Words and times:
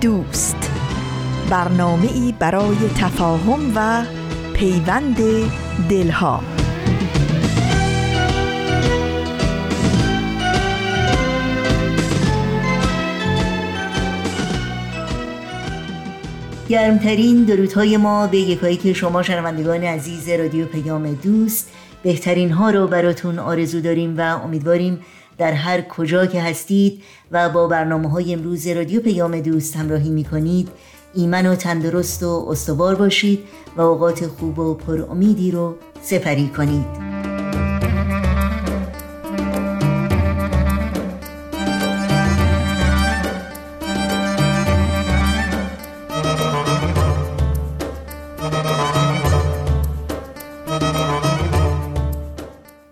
دوست. 0.00 0.70
برنامه 1.50 2.12
ای 2.12 2.34
برای 2.38 2.76
تفاهم 3.00 3.72
و 3.76 4.04
پیوند 4.54 5.16
دلها. 5.88 6.42
گرمترین 16.68 17.44
درودهای 17.44 17.96
ما 17.96 18.26
به 18.26 18.38
یکایی 18.38 18.76
که 18.76 18.92
شما 18.92 19.22
شنوندگان 19.22 19.84
عزیز 19.84 20.28
رادیو 20.28 20.66
پیام 20.66 21.12
دوست. 21.12 21.70
بهترین 22.02 22.50
ها 22.50 22.70
رو 22.70 22.86
براتون 22.86 23.38
آرزو 23.38 23.80
داریم 23.80 24.18
و 24.18 24.20
امیدواریم 24.20 25.00
در 25.40 25.52
هر 25.52 25.80
کجا 25.80 26.26
که 26.26 26.42
هستید 26.42 27.02
و 27.30 27.48
با 27.48 27.66
برنامه 27.66 28.10
های 28.10 28.32
امروز 28.32 28.66
رادیو 28.66 29.00
پیام 29.00 29.40
دوست 29.40 29.76
همراهی 29.76 30.10
می 30.10 30.24
کنید 30.24 30.68
ایمن 31.14 31.46
و 31.46 31.54
تندرست 31.54 32.22
و 32.22 32.46
استوار 32.50 32.94
باشید 32.94 33.40
و 33.76 33.80
اوقات 33.80 34.26
خوب 34.26 34.58
و 34.58 34.74
پر 34.74 35.02
امیدی 35.10 35.50
رو 35.50 35.74
سپری 36.02 36.48
کنید. 36.48 37.19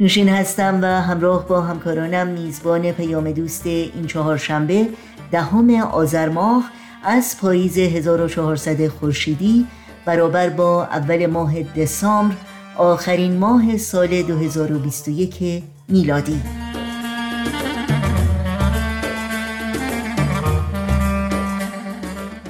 نوشین 0.01 0.29
هستم 0.29 0.79
و 0.83 0.87
همراه 0.87 1.49
با 1.49 1.61
همکارانم 1.61 2.27
میزبان 2.27 2.93
پیام 2.93 3.33
دوست 3.33 3.67
این 3.67 4.07
چهارشنبه 4.07 4.87
دهم 5.31 5.71
آذر 5.71 6.29
ماه 6.29 6.71
از 7.05 7.37
پاییز 7.41 7.79
1400 7.79 8.89
خورشیدی 8.89 9.67
برابر 10.05 10.49
با 10.49 10.85
اول 10.85 11.27
ماه 11.27 11.63
دسامبر 11.63 12.35
آخرین 12.77 13.37
ماه 13.37 13.77
سال 13.77 14.23
2021 14.23 15.63
میلادی. 15.89 16.41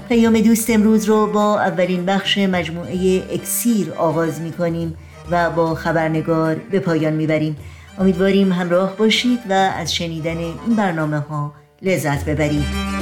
پیام 0.09 0.41
دوست 0.41 0.71
امروز 0.71 1.05
رو 1.05 1.27
با 1.27 1.61
اولین 1.61 2.05
بخش 2.05 2.39
مجموعه 2.39 3.23
اکسیر 3.31 3.93
آغاز 3.93 4.41
می 4.41 4.53
کنیم 4.53 4.95
و 5.31 5.51
با 5.51 5.75
خبرنگار 5.75 6.55
به 6.55 6.81
پایان 6.81 7.13
می‌بریم. 7.13 7.57
امیدواریم 7.99 8.53
همراه 8.53 8.97
باشید 8.97 9.39
و 9.51 9.53
از 9.53 9.95
شنیدن 9.95 10.39
این 10.39 10.77
برنامه 10.77 11.19
ها 11.19 11.53
لذت 11.83 12.25
ببرید. 12.25 12.99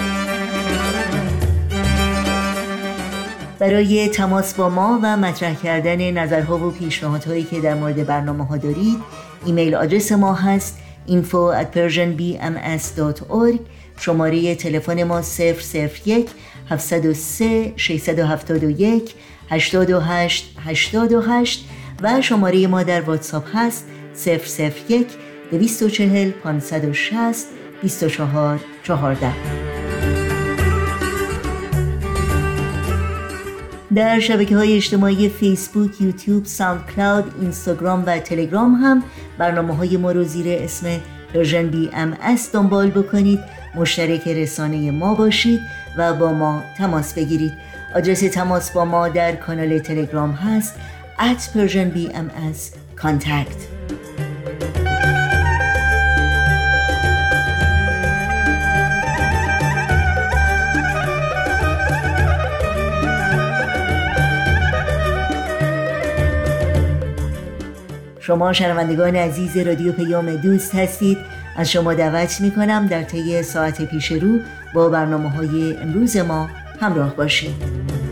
برای 3.58 4.08
تماس 4.08 4.54
با 4.54 4.68
ما 4.68 5.00
و 5.02 5.16
مطرح 5.16 5.54
کردن 5.54 6.10
نظرها 6.10 6.58
و 6.58 6.70
پیشنهادهایی 6.70 7.44
که 7.44 7.60
در 7.60 7.74
مورد 7.74 8.06
برنامه 8.06 8.46
ها 8.46 8.56
دارید 8.56 8.98
ایمیل 9.44 9.74
آدرس 9.74 10.12
ما 10.12 10.34
هست 10.34 10.78
info 11.08 11.54
at 11.62 11.66
persianbms.org 11.76 13.58
شماره 13.98 14.54
تلفن 14.54 15.02
ما 15.02 15.22
001 15.22 16.30
703 16.70 17.72
671 17.76 19.14
828 19.50 20.56
828 20.66 21.68
و 22.02 22.22
شماره 22.22 22.66
ما 22.66 22.82
در 22.82 23.00
واتساپ 23.00 23.44
هست 23.54 23.86
001 24.26 25.06
240 25.50 26.30
560 26.30 27.46
24 27.82 28.60
14 28.82 29.32
در 33.94 34.20
شبکه 34.20 34.56
های 34.56 34.76
اجتماعی 34.76 35.28
فیسبوک، 35.28 36.00
یوتیوب، 36.00 36.44
SoundCloud، 36.44 37.32
اینستاگرام 37.40 38.04
و 38.06 38.18
تلگرام 38.18 38.74
هم 38.74 39.02
برنامه 39.38 39.76
های 39.76 39.96
ما 39.96 40.12
رو 40.12 40.24
زیر 40.24 40.46
اسم 40.48 40.86
Persian 41.34 41.66
BMS 41.66 42.52
دنبال 42.52 42.90
بکنید. 42.90 43.40
مشترک 43.74 44.28
رسانه 44.28 44.90
ما 44.90 45.14
باشید 45.14 45.60
و 45.98 46.14
با 46.14 46.32
ما 46.32 46.62
تماس 46.78 47.14
بگیرید. 47.14 47.52
آدرس 47.94 48.20
تماس 48.20 48.70
با 48.70 48.84
ما 48.84 49.08
در 49.08 49.36
کانال 49.36 49.78
تلگرام 49.78 50.32
هست. 50.32 50.74
At 51.18 51.48
Persian 51.52 51.90
BMS 51.90 52.76
contact. 52.96 53.76
شما 68.20 68.52
شنوندگان 68.52 69.16
عزیز 69.16 69.56
رادیو 69.56 69.92
پیام 69.92 70.36
دوست 70.36 70.74
هستید. 70.74 71.18
از 71.56 71.70
شما 71.70 71.94
دعوت 71.94 72.40
می 72.40 72.50
کنم 72.50 72.86
در 72.86 73.02
طی 73.02 73.42
ساعت 73.42 73.82
پیش 73.82 74.12
رو 74.12 74.38
با 74.74 74.88
برنامه 74.88 75.30
های 75.30 75.76
امروز 75.76 76.16
ما 76.16 76.48
همراه 76.80 77.16
باشید. 77.16 78.05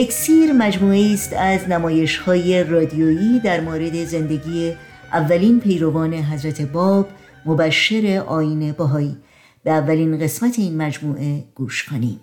اکسیر 0.00 0.52
مجموعه 0.52 1.12
است 1.12 1.32
از 1.32 1.68
نمایش 1.68 2.18
های 2.18 2.64
رادیویی 2.64 3.40
در 3.40 3.60
مورد 3.60 4.04
زندگی 4.04 4.72
اولین 5.12 5.60
پیروان 5.60 6.14
حضرت 6.14 6.62
باب 6.62 7.08
مبشر 7.46 8.22
آین 8.26 8.72
باهایی 8.72 9.16
به 9.64 9.70
اولین 9.70 10.18
قسمت 10.18 10.58
این 10.58 10.76
مجموعه 10.76 11.44
گوش 11.54 11.84
کنیم. 11.84 12.20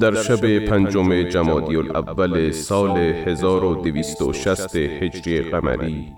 در 0.00 0.22
شب 0.22 0.58
پنجم 0.58 1.22
جمادی 1.22 1.76
الاول 1.76 2.50
سال 2.50 2.98
1260 2.98 4.76
هجری 4.76 5.40
قمری 5.40 6.12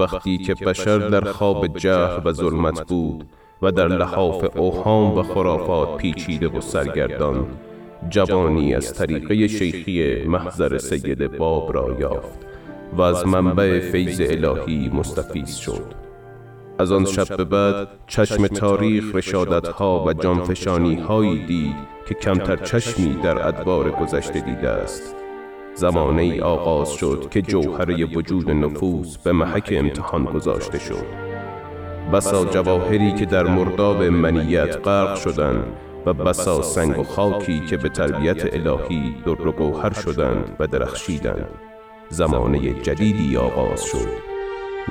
وقتی 0.00 0.38
که 0.38 0.54
بشر 0.54 0.98
در 0.98 1.32
خواب 1.32 1.78
جهل 1.78 2.20
و 2.24 2.32
ظلمت 2.32 2.86
بود 2.86 3.28
و 3.62 3.72
در 3.72 3.88
لحاف 3.88 4.56
اوهام 4.56 5.18
و 5.18 5.22
خرافات 5.22 5.96
پیچیده 5.96 6.48
و 6.48 6.60
سرگردان 6.60 7.46
جوانی 8.10 8.74
از 8.74 8.94
طریقه 8.94 9.48
شیخی 9.48 10.24
محضر 10.24 10.78
سید 10.78 11.36
باب 11.36 11.74
را 11.74 11.96
یافت 12.00 12.38
و 12.92 13.02
از 13.02 13.26
منبع 13.26 13.80
فیض 13.80 14.20
الهی 14.20 14.90
مستفیز 14.94 15.56
شد. 15.56 15.94
از 16.78 16.92
آن 16.92 17.04
شب 17.04 17.36
به 17.36 17.44
بعد 17.44 17.88
چشم 18.06 18.46
تاریخ 18.46 19.14
رشادت 19.14 19.68
ها 19.68 20.04
و 20.04 20.12
جانفشانی 20.12 20.94
هایی 20.94 21.46
دید 21.46 21.76
که 22.08 22.14
کمتر 22.14 22.56
چشمی 22.56 23.14
در 23.22 23.48
ادوار 23.48 23.90
گذشته 23.90 24.40
دیده 24.40 24.68
است. 24.68 25.14
زمانه 25.74 26.22
ای 26.22 26.40
آغاز 26.40 26.92
شد 26.92 27.28
که 27.30 27.42
جوهره 27.42 28.04
وجود 28.04 28.50
نفوس 28.50 29.18
به 29.18 29.32
محک 29.32 29.74
امتحان 29.76 30.24
گذاشته 30.24 30.78
شد. 30.78 31.27
بسا 32.12 32.44
جواهری 32.44 33.12
که 33.12 33.26
در 33.26 33.42
مرداب 33.42 34.02
منیت 34.02 34.76
غرق 34.84 35.16
شدند 35.16 35.64
و 36.06 36.12
بسا 36.14 36.62
سنگ 36.62 36.98
و 36.98 37.02
خاکی 37.02 37.60
که 37.66 37.76
به 37.76 37.88
تربیت 37.88 38.54
الهی 38.54 39.16
در 39.26 39.46
و 39.46 39.52
گوهر 39.52 39.92
شدند 39.92 40.56
و 40.60 40.66
درخشیدند. 40.66 41.48
زمانه 42.08 42.74
جدیدی 42.82 43.36
آغاز 43.36 43.84
شد. 43.84 44.08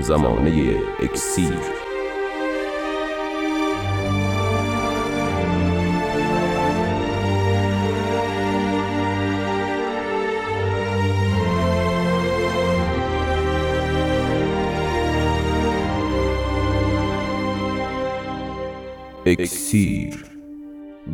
زمانه 0.02 0.75
اکسیر. 1.04 1.76
اکسیر 19.27 20.25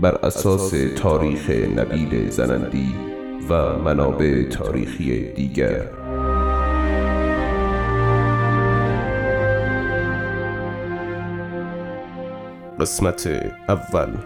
بر 0.01 0.15
اساس 0.15 0.73
تاریخ 0.97 1.49
نبیل 1.49 2.29
زنندی 2.29 2.95
و 3.49 3.79
منابع 3.79 4.43
تاریخی 4.43 5.31
دیگر 5.31 5.89
قسمت 12.79 13.27
اول 13.69 14.17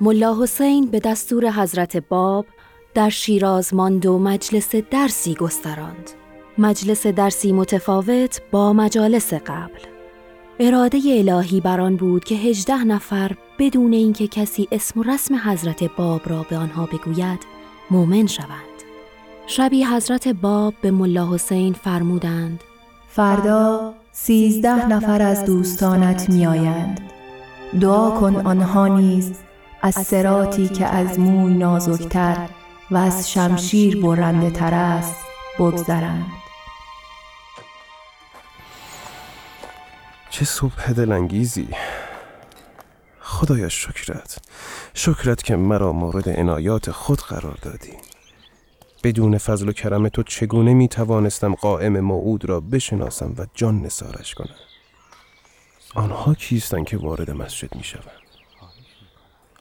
ملا 0.00 0.42
حسین 0.42 0.90
به 0.90 1.00
دستور 1.00 1.50
حضرت 1.50 1.96
باب 1.96 2.46
در 2.94 3.08
شیراز 3.08 3.74
ماند 3.74 4.06
و 4.06 4.18
مجلس 4.18 4.74
درسی 4.74 5.34
گستراند. 5.34 6.10
مجلس 6.58 7.06
درسی 7.06 7.52
متفاوت 7.52 8.40
با 8.50 8.72
مجالس 8.72 9.34
قبل. 9.34 9.80
اراده 10.60 10.98
الهی 11.06 11.60
بر 11.60 11.80
آن 11.80 11.96
بود 11.96 12.24
که 12.24 12.34
هجده 12.34 12.84
نفر 12.84 13.32
بدون 13.58 13.92
اینکه 13.92 14.28
کسی 14.28 14.68
اسم 14.72 15.00
و 15.00 15.02
رسم 15.02 15.34
حضرت 15.44 15.84
باب 15.96 16.20
را 16.26 16.46
به 16.50 16.56
آنها 16.56 16.86
بگوید 16.86 17.40
مؤمن 17.90 18.26
شوند. 18.26 18.48
شبی 19.46 19.84
حضرت 19.84 20.28
باب 20.28 20.74
به 20.80 20.90
ملا 20.90 21.34
حسین 21.34 21.72
فرمودند 21.72 22.64
فردا 23.08 23.94
سیزده 24.12 24.88
نفر 24.88 25.22
از 25.22 25.44
دوستانت 25.44 26.30
میآیند. 26.30 27.00
دعا 27.80 28.10
کن 28.10 28.36
آنها 28.36 28.88
نیز 28.88 29.32
از 29.82 29.94
سراتی 29.94 30.68
که 30.68 30.86
از 30.86 31.20
موی 31.20 31.54
نازکتر 31.54 32.48
و 32.90 32.96
از 32.96 33.30
شمشیر 33.30 34.02
برنده 34.02 34.50
تر 34.50 34.74
است 34.74 35.16
بگذرند 35.58 36.26
چه 40.30 40.44
صبح 40.44 40.92
دلانگیزی. 40.92 41.68
خدایا 43.20 43.68
شکرت. 43.68 44.38
شکرت 44.94 45.42
که 45.42 45.56
مرا 45.56 45.92
مورد 45.92 46.28
عنایات 46.28 46.90
خود 46.90 47.20
قرار 47.20 47.58
دادی. 47.62 47.92
بدون 49.02 49.38
فضل 49.38 49.68
و 49.68 49.72
کرم 49.72 50.08
تو 50.08 50.22
چگونه 50.22 50.74
می 50.74 50.88
توانستم 50.88 51.54
قائم 51.54 52.00
موعود 52.00 52.44
را 52.44 52.60
بشناسم 52.60 53.34
و 53.38 53.46
جان 53.54 53.80
نسارش 53.82 54.34
کنم؟ 54.34 54.56
آنها 55.94 56.34
کیستند 56.34 56.86
که 56.86 56.96
وارد 56.96 57.30
مسجد 57.30 57.76
می 57.76 57.84
شوند 57.84 58.04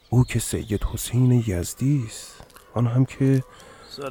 او 0.09 0.23
که 0.23 0.39
سید 0.39 0.83
حسین 0.83 1.43
یزدی 1.47 2.03
است. 2.07 2.33
آن 2.73 2.87
هم 2.87 3.05
که 3.05 3.43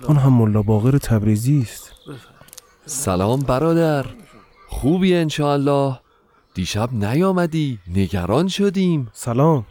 آن 0.09 0.17
هم 0.17 0.33
ملا 0.33 0.63
باقر 0.63 0.99
تبریزی 0.99 1.61
است. 1.63 1.93
سلام 2.87 3.41
برادر. 3.41 4.07
خوبی 4.69 5.15
انشاءالله. 5.15 6.01
دیشب 6.57 6.89
نیامدی 6.93 7.79
نگران 7.89 8.49
شدیم. 8.49 9.09
سلام. 9.13 9.67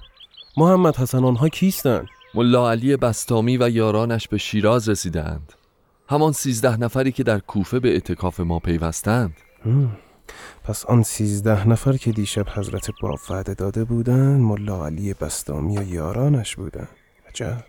محمد 0.58 0.96
حسن 0.96 1.24
آنها 1.24 1.50
کیستند 1.50 2.08
ملا 2.36 2.72
علی 2.72 2.98
بستامی 2.98 3.58
و 3.58 3.70
یارانش 3.70 4.28
به 4.28 4.38
شیراز 4.38 4.90
رسیدند. 4.90 5.54
همان 6.10 6.32
سیزده 6.32 6.78
نفری 6.78 7.12
که 7.12 7.24
در 7.24 7.40
کوفه 7.40 7.80
به 7.80 7.90
اعتکاف 7.90 8.40
ما 8.40 8.60
پیوستند. 8.60 9.34
پس 10.64 10.86
آن 10.86 11.04
سیزده 11.04 11.68
نفر 11.68 11.98
که 11.98 12.12
دیشب 12.12 12.46
حضرت 12.50 12.92
باب 13.02 13.20
وعده 13.30 13.54
داده 13.54 13.84
بودند 13.84 14.42
ملا 14.42 14.86
علی 14.86 15.14
بستامی 15.14 15.78
و 15.78 15.84
یارانش 15.84 16.56
بودند. 16.56 16.90
عجب. 17.30 17.64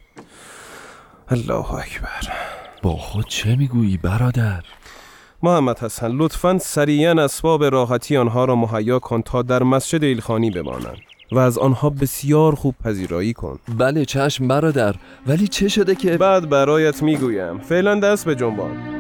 الله 1.29 1.75
اکبر. 1.75 2.33
با 2.83 2.97
خود 2.97 3.27
چه 3.29 3.57
می‌گویی 3.57 3.97
برادر؟ 3.97 4.65
محمد 5.43 5.79
حسن 5.79 6.13
لطفا 6.13 6.59
سریعا 6.59 7.25
اسباب 7.25 7.65
راحتی 7.65 8.17
آنها 8.17 8.45
را 8.45 8.57
مهیا 8.57 8.99
کن 8.99 9.23
تا 9.23 9.43
در 9.43 9.63
مسجد 9.63 10.05
ایلخانی 10.05 10.51
بمانند 10.51 10.99
و 11.33 11.39
از 11.39 11.59
آنها 11.59 11.91
بسیار 11.91 12.55
خوب 12.55 12.75
پذیرایی 12.85 13.33
کن. 13.33 13.59
بله 13.79 14.05
چشم 14.05 14.49
برادر 14.49 14.95
ولی 15.27 15.49
چه 15.49 15.69
شده 15.69 15.95
که؟ 15.95 16.17
بعد 16.17 16.49
برایت 16.49 17.03
می‌گویم. 17.03 17.59
فعلا 17.59 18.01
دست 18.01 18.25
به 18.25 18.35
جنبان. 18.35 18.96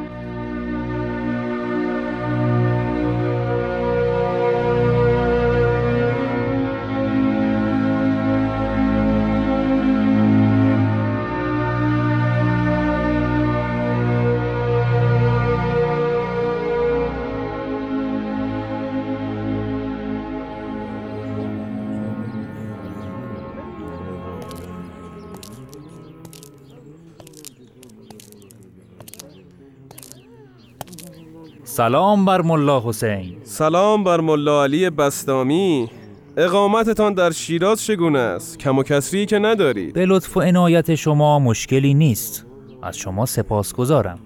سلام 31.76 32.24
بر 32.24 32.42
ملا 32.42 32.80
حسین. 32.80 33.36
سلام 33.42 34.04
بر 34.04 34.20
ملا 34.20 34.64
علی 34.64 34.90
بستامی. 34.90 35.88
اقامتتان 36.36 37.14
در 37.14 37.30
شیراز 37.30 37.84
چگونه 37.84 38.18
است؟ 38.18 38.58
کم 38.58 38.78
و 38.78 38.82
کسری 38.82 39.26
که 39.26 39.38
ندارید 39.38 39.94
به 39.94 40.06
لطف 40.06 40.36
و 40.36 40.40
عنایت 40.40 40.94
شما 40.94 41.38
مشکلی 41.38 41.94
نیست. 41.94 42.46
از 42.82 42.98
شما 42.98 43.26
سپاسگزارم. 43.26 44.18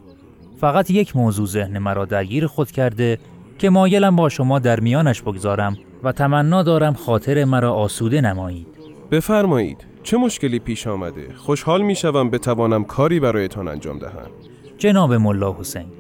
فقط 0.61 0.91
یک 0.91 1.17
موضوع 1.17 1.47
ذهن 1.47 1.79
مرا 1.79 2.05
درگیر 2.05 2.47
خود 2.47 2.71
کرده 2.71 3.19
که 3.59 3.71
مایلم 3.71 4.17
با 4.17 4.29
شما 4.29 4.59
در 4.59 4.81
میانش 4.81 5.23
بگذارم 5.23 5.77
و 6.03 6.13
تمنا 6.13 6.63
دارم 6.63 6.95
خاطر 6.95 7.45
مرا 7.45 7.73
آسوده 7.73 8.21
نمایید. 8.21 8.67
بفرمایید. 9.11 9.87
چه 10.03 10.17
مشکلی 10.17 10.59
پیش 10.59 10.87
آمده؟ 10.87 11.35
خوشحال 11.37 11.83
می‌شوم 11.83 12.31
بتوانم 12.31 12.85
کاری 12.85 13.21
برایتان 13.21 13.69
انجام 13.69 13.99
دهم. 13.99 14.31
جناب 14.79 15.15
ملا 15.15 15.57
حسین 15.61 16.00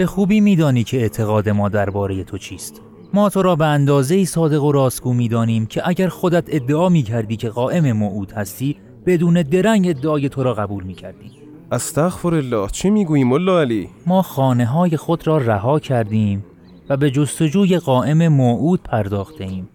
به 0.00 0.06
خوبی 0.06 0.40
میدانی 0.40 0.84
که 0.84 1.00
اعتقاد 1.00 1.48
ما 1.48 1.68
درباره 1.68 2.24
تو 2.24 2.38
چیست. 2.38 2.80
ما 3.14 3.28
تو 3.28 3.42
را 3.42 3.56
به 3.56 3.66
اندازه 3.66 4.24
صادق 4.24 4.64
و 4.64 4.72
راستگو 4.72 5.12
می‌دانیم 5.12 5.66
که 5.66 5.88
اگر 5.88 6.08
خودت 6.08 6.44
ادعا 6.48 6.88
می 6.88 7.02
کردی 7.02 7.36
که 7.36 7.48
قائم 7.48 7.92
موعود 7.92 8.32
هستی 8.32 8.76
بدون 9.06 9.42
درنگ 9.42 9.88
ادعای 9.88 10.28
تو 10.28 10.42
را 10.42 10.54
قبول 10.54 10.84
می 10.84 10.94
کردیم 10.94 11.30
استغفر 11.72 12.34
الله 12.34 12.68
چه 12.68 12.90
می‌گویی 12.90 13.24
ملا 13.24 13.60
علی؟ 13.60 13.88
ما 14.06 14.22
خانه 14.22 14.66
های 14.66 14.96
خود 14.96 15.26
را 15.26 15.38
رها 15.38 15.78
کردیم 15.78 16.44
و 16.88 16.96
به 16.96 17.10
جستجوی 17.10 17.78
قائم 17.78 18.28
موعود 18.28 18.82
پرداخته 18.82 19.44
ایم 19.44 19.68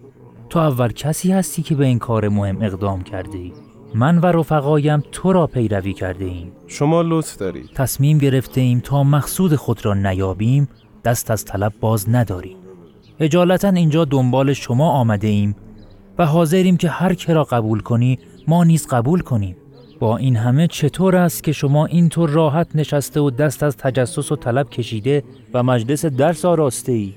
تو 0.49 0.59
اول 0.59 0.91
کسی 0.91 1.31
هستی 1.31 1.61
که 1.61 1.75
به 1.75 1.85
این 1.85 1.99
کار 1.99 2.29
مهم 2.29 2.61
اقدام 2.61 3.03
کرده 3.03 3.37
ای؟ 3.37 3.53
من 3.93 4.17
و 4.17 4.25
رفقایم 4.25 5.03
تو 5.11 5.33
را 5.33 5.47
پیروی 5.47 5.93
کرده 5.93 6.25
ایم 6.25 6.51
شما 6.67 7.01
لطف 7.01 7.37
دارید. 7.37 7.69
تصمیم 7.75 8.17
گرفته 8.17 8.61
ایم 8.61 8.79
تا 8.79 9.03
مقصود 9.03 9.55
خود 9.55 9.85
را 9.85 9.93
نیابیم 9.93 10.69
دست 11.03 11.31
از 11.31 11.45
طلب 11.45 11.73
باز 11.79 12.09
نداریم. 12.09 12.57
اجالتا 13.19 13.69
اینجا 13.69 14.05
دنبال 14.05 14.53
شما 14.53 14.91
آمده 14.91 15.27
ایم 15.27 15.55
و 16.17 16.25
حاضریم 16.25 16.77
که 16.77 16.89
هر 16.89 17.13
که 17.13 17.33
را 17.33 17.43
قبول 17.43 17.79
کنی 17.79 18.19
ما 18.47 18.63
نیز 18.63 18.87
قبول 18.87 19.19
کنیم. 19.19 19.55
با 19.99 20.17
این 20.17 20.35
همه 20.35 20.67
چطور 20.67 21.15
است 21.15 21.43
که 21.43 21.51
شما 21.51 21.85
اینطور 21.85 22.29
راحت 22.29 22.75
نشسته 22.75 23.19
و 23.19 23.29
دست 23.29 23.63
از 23.63 23.77
تجسس 23.77 24.31
و 24.31 24.35
طلب 24.35 24.69
کشیده 24.69 25.23
و 25.53 25.63
مجلس 25.63 26.05
درس 26.05 26.45
آراسته 26.45 26.91
ای؟ 26.91 27.13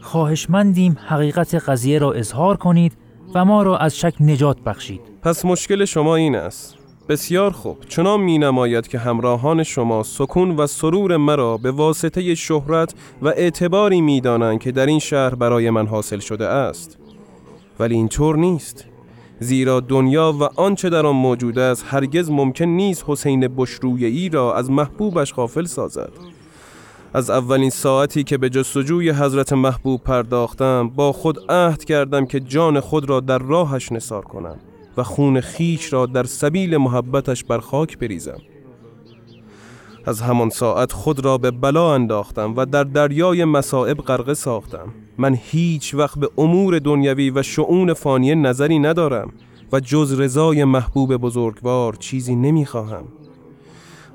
خواهشمندیم 0.00 0.96
حقیقت 1.06 1.54
قضیه 1.54 1.98
را 1.98 2.12
اظهار 2.12 2.56
کنید 2.56 2.92
و 3.34 3.44
ما 3.44 3.62
را 3.62 3.78
از 3.78 3.98
شک 3.98 4.14
نجات 4.20 4.60
بخشید. 4.60 5.00
پس 5.22 5.44
مشکل 5.44 5.84
شما 5.84 6.16
این 6.16 6.36
است. 6.36 6.76
بسیار 7.08 7.50
خوب. 7.50 7.76
چنان 7.88 8.20
می 8.20 8.38
نماید 8.38 8.88
که 8.88 8.98
همراهان 8.98 9.62
شما 9.62 10.02
سکون 10.02 10.56
و 10.56 10.66
سرور 10.66 11.16
مرا 11.16 11.56
به 11.56 11.70
واسطه 11.70 12.34
شهرت 12.34 12.94
و 13.22 13.28
اعتباری 13.28 14.00
می 14.00 14.20
دانند 14.20 14.60
که 14.60 14.72
در 14.72 14.86
این 14.86 14.98
شهر 14.98 15.34
برای 15.34 15.70
من 15.70 15.86
حاصل 15.86 16.18
شده 16.18 16.48
است. 16.48 16.98
ولی 17.80 17.94
اینطور 17.94 18.36
نیست. 18.36 18.84
زیرا 19.40 19.80
دنیا 19.80 20.34
و 20.40 20.42
آنچه 20.42 20.90
در 20.90 21.06
آن 21.06 21.16
موجود 21.16 21.58
است 21.58 21.84
هرگز 21.88 22.30
ممکن 22.30 22.64
نیست 22.64 23.04
حسین 23.06 23.48
بشرویی 23.48 24.28
را 24.28 24.54
از 24.54 24.70
محبوبش 24.70 25.34
غافل 25.34 25.64
سازد. 25.64 26.12
از 27.14 27.30
اولین 27.30 27.70
ساعتی 27.70 28.24
که 28.24 28.38
به 28.38 28.50
جستجوی 28.50 29.10
حضرت 29.10 29.52
محبوب 29.52 30.00
پرداختم 30.00 30.88
با 30.88 31.12
خود 31.12 31.38
عهد 31.48 31.84
کردم 31.84 32.26
که 32.26 32.40
جان 32.40 32.80
خود 32.80 33.10
را 33.10 33.20
در 33.20 33.38
راهش 33.38 33.92
نثار 33.92 34.22
کنم 34.22 34.56
و 34.96 35.02
خون 35.02 35.40
خیش 35.40 35.92
را 35.92 36.06
در 36.06 36.24
سبیل 36.24 36.76
محبتش 36.76 37.44
بر 37.44 37.58
خاک 37.58 37.98
بریزم. 37.98 38.38
از 40.06 40.20
همان 40.20 40.50
ساعت 40.50 40.92
خود 40.92 41.24
را 41.24 41.38
به 41.38 41.50
بلا 41.50 41.94
انداختم 41.94 42.54
و 42.56 42.66
در 42.66 42.84
دریای 42.84 43.44
مصائب 43.44 43.96
غرقه 43.96 44.34
ساختم. 44.34 44.88
من 45.18 45.38
هیچ 45.42 45.94
وقت 45.94 46.18
به 46.18 46.28
امور 46.38 46.78
دنیوی 46.78 47.30
و 47.30 47.42
شعون 47.42 47.92
فانی 47.92 48.34
نظری 48.34 48.78
ندارم 48.78 49.32
و 49.72 49.80
جز 49.80 50.20
رضای 50.20 50.64
محبوب 50.64 51.16
بزرگوار 51.16 51.94
چیزی 51.94 52.36
نمی‌خواهم. 52.36 53.04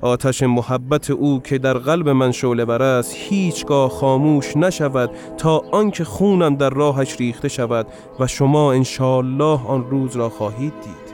آتش 0.02 0.42
محبت 0.42 1.10
او 1.10 1.40
که 1.42 1.58
در 1.58 1.78
قلب 1.78 2.08
من 2.08 2.32
شعله 2.32 2.64
بر 2.64 2.82
است 2.82 3.14
هیچگاه 3.16 3.90
خاموش 3.90 4.56
نشود 4.56 5.10
تا 5.38 5.62
آنکه 5.72 6.04
خونم 6.04 6.56
در 6.56 6.70
راهش 6.70 7.16
ریخته 7.16 7.48
شود 7.48 7.86
و 8.20 8.26
شما 8.26 8.72
انشالله 8.72 9.60
آن 9.66 9.90
روز 9.90 10.16
را 10.16 10.28
خواهید 10.28 10.72
دید. 10.82 11.10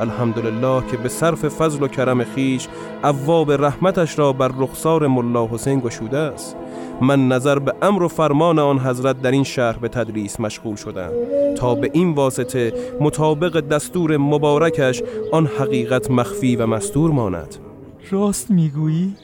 الحمدلله 0.00 0.82
که 0.90 0.96
به 0.96 1.08
صرف 1.08 1.48
فضل 1.48 1.82
و 1.82 1.88
کرم 1.88 2.24
خیش 2.24 2.68
ابواب 3.04 3.52
رحمتش 3.52 4.18
را 4.18 4.32
بر 4.32 4.50
رخسار 4.58 5.06
ملا 5.06 5.46
حسین 5.46 5.80
گشوده 5.80 6.18
است. 6.18 6.56
من 7.00 7.28
نظر 7.28 7.58
به 7.58 7.74
امر 7.82 8.02
و 8.02 8.08
فرمان 8.08 8.58
آن 8.58 8.78
حضرت 8.78 9.22
در 9.22 9.30
این 9.30 9.44
شهر 9.44 9.78
به 9.78 9.88
تدریس 9.88 10.40
مشغول 10.40 10.76
شدم. 10.76 11.10
تا 11.56 11.74
به 11.74 11.90
این 11.92 12.14
واسطه 12.14 12.72
مطابق 13.00 13.60
دستور 13.60 14.16
مبارکش 14.16 15.02
آن 15.32 15.46
حقیقت 15.46 16.10
مخفی 16.10 16.56
و 16.56 16.66
مستور 16.66 17.10
ماند. 17.10 17.69
راست 18.10 18.50
می‌گویی؟ 18.50 19.14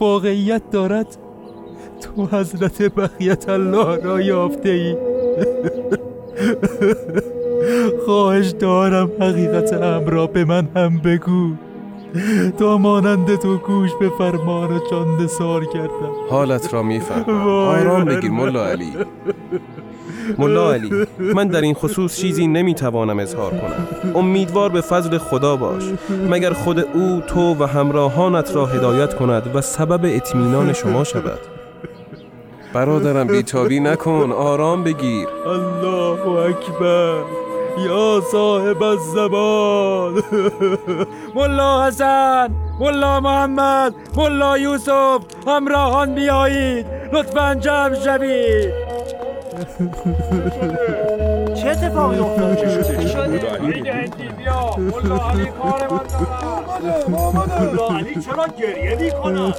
واقعیت 0.00 0.70
دارد؟ 0.70 1.16
تو 2.00 2.26
حضرت 2.26 2.82
بقیت 2.82 3.48
الله 3.48 3.96
را 3.96 4.20
یافته 4.20 4.68
ای 4.68 4.96
خواهش 8.06 8.50
دارم 8.50 9.10
حقیقت 9.20 9.72
امر 9.72 10.10
را 10.10 10.26
به 10.26 10.44
من 10.44 10.68
هم 10.76 10.98
بگو. 10.98 11.52
تا 12.58 12.78
مانند 12.78 13.36
تو 13.36 13.56
گوش 13.56 13.90
به 14.00 14.08
فرمان 14.18 14.72
و 14.72 14.78
چانده 14.90 15.26
سار 15.26 15.64
کردم 15.64 16.12
حالت 16.30 16.74
را 16.74 16.82
می‌فهمم 16.82 17.48
آرام 17.48 18.04
بگیر 18.04 18.30
ملا 18.30 18.66
علی. 18.66 18.92
ملا 20.38 20.72
علی 20.72 21.06
من 21.18 21.48
در 21.48 21.60
این 21.60 21.74
خصوص 21.74 22.16
چیزی 22.16 22.46
نمی‌توانم 22.46 23.18
اظهار 23.18 23.50
کنم. 23.50 23.86
امیدوار 24.14 24.68
به 24.68 24.80
فضل 24.80 25.18
خدا 25.18 25.56
باش. 25.56 25.82
مگر 26.30 26.52
خود 26.52 26.78
او 26.94 27.22
تو 27.26 27.54
و 27.54 27.66
همراهانت 27.66 28.56
را 28.56 28.66
هدایت 28.66 29.14
کند 29.14 29.50
و 29.54 29.60
سبب 29.60 30.00
اطمینان 30.04 30.72
شما 30.72 31.04
شود؟ 31.04 31.38
برادرم 32.74 33.26
بیتابی 33.26 33.80
نکن. 33.80 34.32
آرام 34.32 34.84
بگیر. 34.84 35.28
الله 35.46 36.28
اکبر. 36.28 37.22
یا 37.86 38.22
صاحب 38.32 38.82
الزبان 38.82 40.22
ملا 41.34 41.86
حسن 41.86 42.48
ملا 42.80 43.20
محمد 43.20 43.94
ملا 44.16 44.58
یوسف 44.58 45.20
همراهان 45.46 46.14
بیایید. 46.14 46.86
لطفا 47.12 47.54
جمع 47.54 47.94
شوید. 47.94 48.95
چه 51.54 51.68
اتفاقی 51.68 52.18
افتاد؟ 52.18 52.56
چه 52.56 52.68
شده؟ 52.68 52.96
چه 52.96 53.08
شده؟ 53.08 53.40
ملا 54.78 55.28
علی 55.28 55.46
ملا 57.08 57.88
علی 57.98 58.14
چرا 58.14 58.46
گریه 58.60 58.98
می‌کنه؟ 59.00 59.54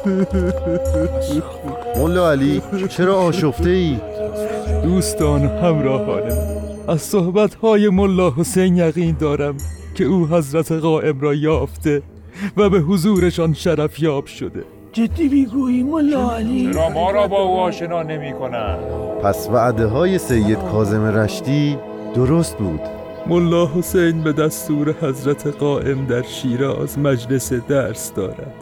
ملا 1.97 2.31
علی 2.31 2.61
چرا 2.89 3.15
آشفته 3.15 3.69
ای 3.69 3.99
دوستان 4.83 5.41
همراهان 5.41 6.21
از 6.87 7.01
صحبت 7.01 7.55
های 7.55 7.89
ملا 7.89 8.33
حسین 8.37 8.77
یقین 8.77 9.15
دارم 9.19 9.57
که 9.95 10.03
او 10.03 10.27
حضرت 10.27 10.71
قائم 10.71 11.19
را 11.19 11.33
یافته 11.33 12.01
و 12.57 12.69
به 12.69 12.79
حضورشان 12.79 13.53
شرف 13.53 13.99
یاب 13.99 14.25
شده. 14.25 14.76
جدی 14.97 15.29
بیگویی 15.29 15.83
ملا 15.83 16.31
علی؟ 16.31 16.73
چرا 16.73 16.89
ما 16.89 17.11
را 17.11 17.27
با 17.27 17.41
او 17.41 17.59
آشنا 17.59 18.03
نمی 18.03 18.33
کنن؟ 18.33 18.77
پس 19.23 19.49
وعده 19.51 19.85
های 19.85 20.17
سید 20.17 20.59
کازم 20.71 21.03
رشتی 21.03 21.77
درست 22.15 22.57
بود. 22.57 22.79
ملا 23.27 23.67
حسین 23.67 24.21
به 24.21 24.33
دستور 24.33 24.95
حضرت 25.01 25.47
قائم 25.47 26.05
در 26.05 26.21
شیراز 26.21 26.99
مجلس 26.99 27.53
درس 27.53 28.13
دارد. 28.13 28.53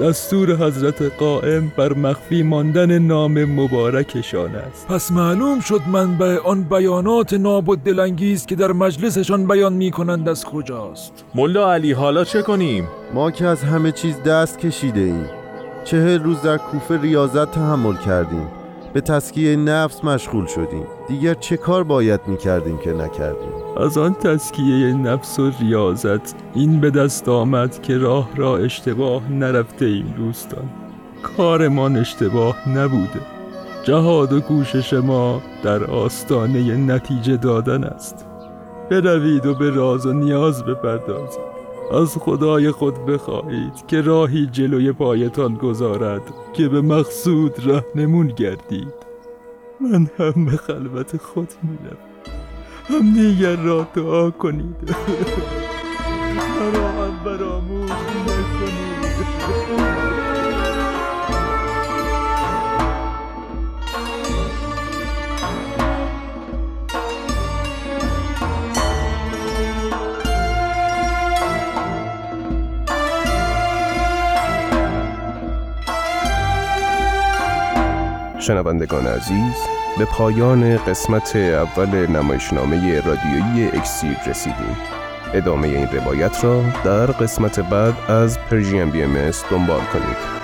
دستور 0.00 0.56
حضرت 0.56 1.02
قائم 1.02 1.72
بر 1.76 1.92
مخفی 1.92 2.42
ماندن 2.42 2.98
نام 2.98 3.44
مبارکشان 3.44 4.54
است. 4.54 4.86
پس 4.88 5.12
معلوم 5.12 5.60
شد 5.60 5.80
منبع 5.92 6.38
آن 6.44 6.62
بیانات 6.62 7.32
ناب 7.32 7.68
و 7.68 7.76
دلانگیز 7.76 8.46
که 8.46 8.56
در 8.56 8.72
مجلسشان 8.72 9.46
بیان 9.46 9.72
می 9.72 9.90
کنند 9.90 10.28
از 10.28 10.44
کجاست. 10.44 11.24
ملا 11.34 11.72
علی 11.72 11.92
حالا 11.92 12.24
چه 12.24 12.42
کنیم؟ 12.42 12.88
ما 13.14 13.30
که 13.30 13.46
از 13.46 13.62
همه 13.62 13.92
چیز 13.92 14.22
دست 14.22 14.58
کشیده 14.58 15.00
ایم 15.00 15.37
چهل 15.90 16.22
روز 16.22 16.42
در 16.42 16.56
کوفه 16.58 17.00
ریاضت 17.00 17.50
تحمل 17.50 17.96
کردیم. 17.96 18.46
به 18.92 19.00
تسکیه 19.00 19.56
نفس 19.56 20.04
مشغول 20.04 20.46
شدیم. 20.46 20.86
دیگر 21.08 21.34
چه 21.34 21.56
کار 21.56 21.84
باید 21.84 22.20
می 22.26 22.36
کردیم 22.36 22.78
که 22.78 22.92
نکردیم؟ 22.92 23.52
از 23.76 23.98
آن 23.98 24.14
تسکیه 24.14 24.96
نفس 24.96 25.38
و 25.38 25.50
ریاضت 25.60 26.34
این 26.54 26.80
به 26.80 26.90
دست 26.90 27.28
آمد 27.28 27.82
که 27.82 27.98
راه 27.98 28.28
را 28.36 28.56
اشتباه 28.56 29.32
نرفته 29.32 29.84
ایم 29.84 30.14
دوستان. 30.16 30.64
کارمان 31.22 31.96
اشتباه 31.96 32.68
نبوده. 32.68 33.20
جهاد 33.84 34.32
و 34.32 34.40
کوشش 34.40 34.92
ما 34.92 35.42
در 35.62 35.84
آستانه 35.84 36.76
نتیجه 36.76 37.36
دادن 37.36 37.84
است. 37.84 38.26
بروید 38.90 39.46
و 39.46 39.54
به 39.54 39.70
راز 39.70 40.06
و 40.06 40.12
نیاز 40.12 40.64
بپردازید. 40.64 41.47
از 41.92 42.16
خدای 42.16 42.70
خود 42.70 43.06
بخواهید 43.06 43.86
که 43.86 44.00
راهی 44.00 44.46
جلوی 44.46 44.92
پایتان 44.92 45.54
گذارد 45.54 46.22
که 46.52 46.68
به 46.68 46.80
مقصود 46.80 47.54
رهنمون 47.66 48.28
گردید. 48.28 48.94
من 49.80 50.10
هم 50.18 50.44
به 50.44 50.56
خلوت 50.56 51.16
خود 51.16 51.48
میرم 51.62 51.98
هم 52.88 53.14
دیگر 53.14 53.56
را 53.56 53.86
دعا 53.94 54.30
کنید. 54.30 54.76
شنوندگان 78.48 79.06
عزیز 79.06 79.54
به 79.98 80.04
پایان 80.04 80.76
قسمت 80.76 81.36
اول 81.36 82.06
نمایشنامه 82.06 83.00
رادیویی 83.00 83.68
اکسیر 83.72 84.16
رسیدیم. 84.26 84.76
ادامه 85.34 85.68
این 85.68 85.88
روایت 85.88 86.44
را 86.44 86.62
در 86.84 87.06
قسمت 87.06 87.60
بعد 87.60 87.94
از 88.10 88.38
پرژیم 88.38 88.90
بی 88.90 89.02
ام 89.02 89.30
دنبال 89.50 89.80
کنید. 89.80 90.37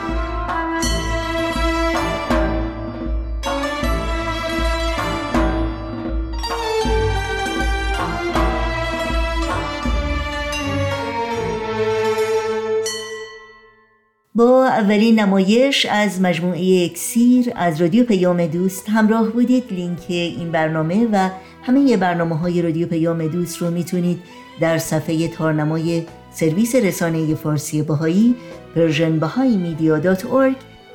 اولین 14.85 15.21
نمایش 15.21 15.87
از 15.87 16.21
مجموعه 16.21 16.85
اکسیر 16.85 17.53
از 17.57 17.81
رادیو 17.81 18.05
پیام 18.05 18.47
دوست 18.47 18.89
همراه 18.89 19.29
بودید. 19.29 19.65
لینک 19.73 20.01
این 20.09 20.53
برنامه 20.53 21.09
و 21.13 21.31
همه 21.63 21.97
برنامه 21.97 22.39
های 22.39 22.63
رادیو 22.63 22.89
پیام 22.89 23.27
دوست 23.27 23.59
رو 23.59 23.71
می‌تونید 23.71 24.21
در 24.61 24.79
صفحه 24.79 25.29
تارنمای 25.29 26.03
سرویس 26.33 26.75
رسانه 26.75 27.35
فارسی 27.35 27.83
بهایی 27.83 28.35
Persian 28.75 29.19
Bahá'í 29.19 29.57
Media 29.57 29.99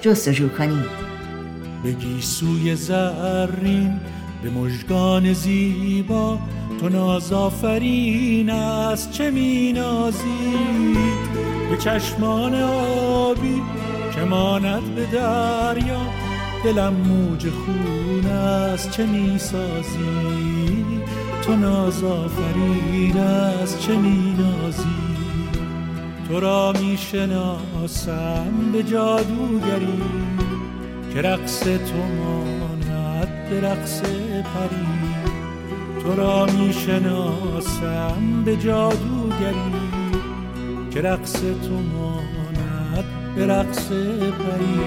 جستجو 0.02 0.50
کنید. 0.50 0.90
به 1.86 2.22
گیسوی 2.22 2.76
زرین 2.76 4.00
به 4.44 4.50
مژگان 4.50 5.34
زیبا 5.34 6.40
تو 6.80 6.90
نازآفرین 6.90 8.50
از 8.50 9.14
چه 9.14 9.32
می 9.32 9.74
به 11.70 11.78
چشمان 11.78 12.56
آبی 12.56 13.62
که 14.16 14.22
ماند 14.22 14.96
به 14.96 15.06
دریا 15.06 16.02
دلم 16.64 16.94
موج 16.94 17.50
خون 17.50 18.26
است 18.26 18.92
چه 18.92 19.06
می 19.06 19.40
سازی 19.40 20.86
تو 21.42 21.56
نازافرین 21.56 23.18
از 23.18 23.82
چه 23.82 23.98
می 23.98 24.36
نازی 24.38 25.00
تو 26.28 26.40
را 26.40 26.72
می 26.72 26.98
شناسم 26.98 28.72
به 28.74 28.84
جادوگری 28.84 30.02
که 31.14 31.22
رقص 31.22 31.60
تو 31.60 31.98
ماند 32.20 33.50
به 33.50 33.62
رقص 33.62 34.02
پری. 34.02 34.99
تو 36.10 36.16
را 36.16 36.46
می 36.46 36.74
شناسم 36.74 38.44
به 38.46 38.58
جادوگری 38.58 39.72
که 40.92 41.02
رقص 41.02 41.34
تو 41.42 41.74
ماند 41.74 43.06
به 43.36 43.46
رقص 43.46 43.88
پری 43.90 44.80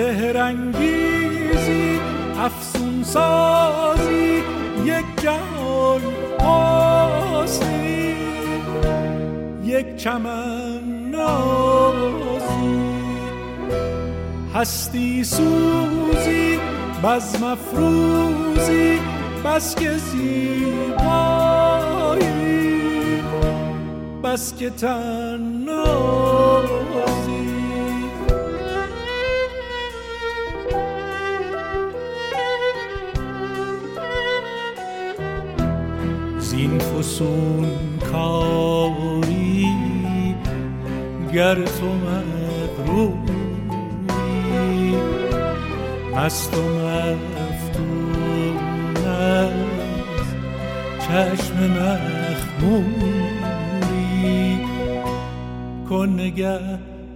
سهرنگیزی 0.00 2.00
افسون 2.38 3.02
سازی 3.02 4.42
یک 4.84 5.04
جهان 5.22 6.00
آسی 6.46 8.16
یک 9.64 9.96
چمن 9.96 11.10
نازی. 11.10 12.80
هستی 14.54 15.24
سوزی 15.24 16.58
بزم 17.04 17.44
افروزی 17.44 19.00
بس 19.44 19.74
که 19.74 19.92
زیبایی 19.92 21.00
بس 24.24 24.56
که 24.56 24.70
تنازی 24.70 26.09
فسون 37.00 37.66
کاری 38.12 39.66
گر 41.34 41.54
تو 41.54 41.86
مغروری. 42.86 43.30
مست 46.16 46.56
و 46.56 46.62
مفتون 46.62 48.56
از 49.06 49.52
چشم 51.00 51.56
مخموری. 51.70 53.00
کن 55.88 56.08
نگه 56.08 56.60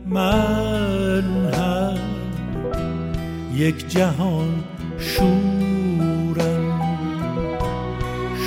من 0.07 1.25
هم 1.55 1.99
یک 3.55 3.89
جهان 3.89 4.65
شورم. 4.99 6.65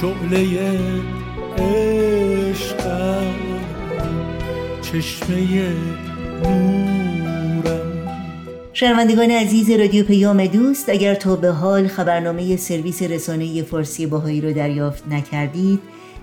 شعله 0.01 0.79
عشقم 1.57 3.35
چشمه 4.81 5.73
نورم. 6.43 7.97
شنوندگان 8.73 9.31
عزیز 9.31 9.71
رادیو 9.71 10.05
پیام 10.05 10.45
دوست 10.45 10.89
اگر 10.89 11.15
تا 11.15 11.35
به 11.35 11.51
حال 11.51 11.87
خبرنامه 11.87 12.57
سرویس 12.57 13.01
رسانه 13.01 13.63
فارسی 13.63 14.05
باهایی 14.05 14.41
رو 14.41 14.53
دریافت 14.53 15.03
نکردید 15.07 15.79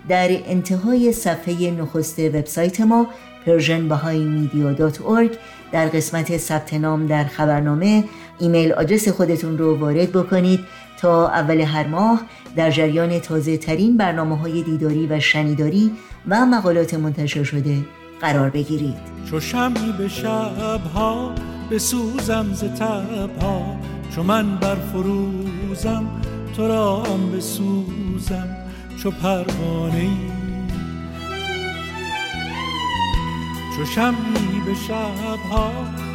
در 0.09 0.29
انتهای 0.47 1.13
صفحه 1.13 1.71
نخست 1.71 2.19
وبسایت 2.19 2.81
ما 2.81 3.07
persianbahaimedia.org 3.47 5.37
در 5.73 5.89
قسمت 5.89 6.37
ثبت 6.37 6.75
نام 6.75 7.07
در 7.07 7.25
خبرنامه 7.25 8.05
ایمیل 8.39 8.73
آدرس 8.73 9.09
خودتون 9.09 9.59
رو 9.59 9.79
وارد 9.79 10.13
بکنید. 10.13 10.61
تا 11.01 11.29
اول 11.29 11.61
هر 11.61 11.87
ماه 11.87 12.21
در 12.57 12.71
جریان 12.71 13.19
تازه 13.19 13.57
ترین 13.57 13.97
برنامه 13.97 14.39
های 14.39 14.63
دیداری 14.63 15.07
و 15.07 15.21
شنیداری 15.21 15.91
و 16.29 16.47
مقالات 16.47 16.95
منتشر 16.95 17.43
شده 17.45 17.77
قرار 18.21 18.51
بگیرید. 18.51 19.15
چو 19.31 19.41
شمی 19.41 19.93
به 19.99 20.09
شبها 20.09 21.35
به 21.71 21.79
سوزم 21.79 22.47
ز 22.53 22.65
تبها 22.65 23.77
چو 24.15 24.23
من 24.23 24.57
برفروزم 24.57 26.05
تو 26.57 26.69
را 26.69 27.03
هم 27.03 27.33
بسوزم 27.33 28.57
چو 29.03 29.11
پروانه 29.11 30.11
چو 33.77 33.85
شمی 33.85 34.63
به 34.67 34.75
شبها 34.75 35.71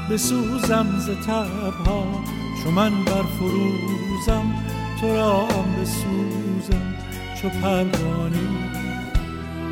به 0.09 0.17
سوزم 0.17 0.87
ز 0.99 1.09
تبها 1.27 2.03
چو 2.63 2.71
من 2.71 2.91
برفروزم 3.05 4.68
تو 5.01 5.15
را 5.15 5.47
بسوزم 5.81 6.95
چو 7.41 7.49
پروانه 7.49 8.39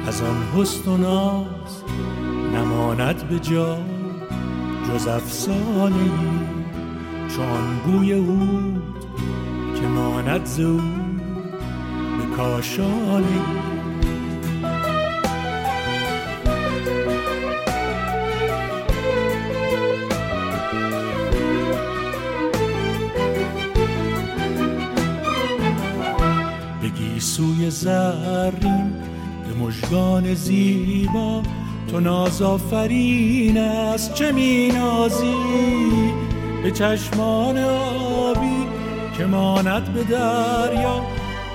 از 0.07 0.21
آن 0.21 0.43
حسن 0.55 0.91
و 0.91 0.97
ناز 0.97 1.83
نماند 2.53 3.29
به 3.29 3.39
جا 3.39 3.77
جز 4.87 5.07
افسانه 5.07 6.11
چون 7.35 7.79
بوی 7.85 8.13
عود 8.13 9.05
که 9.75 9.87
ماند 9.87 10.45
ز 10.45 10.59
به 10.59 12.35
کاشانه 12.37 13.66
زرین 27.81 28.93
به 29.43 29.65
مژگان 29.65 30.33
زیبا 30.33 31.41
تو 31.91 31.99
نازآفرین 31.99 33.57
است. 33.57 34.13
چه 34.13 34.31
می 34.31 34.71
نازی 34.75 35.35
به 36.63 36.71
چشمان 36.71 37.57
آبی 37.57 38.65
که 39.17 39.25
ماند 39.25 39.93
به 39.93 40.03
دریا. 40.03 41.01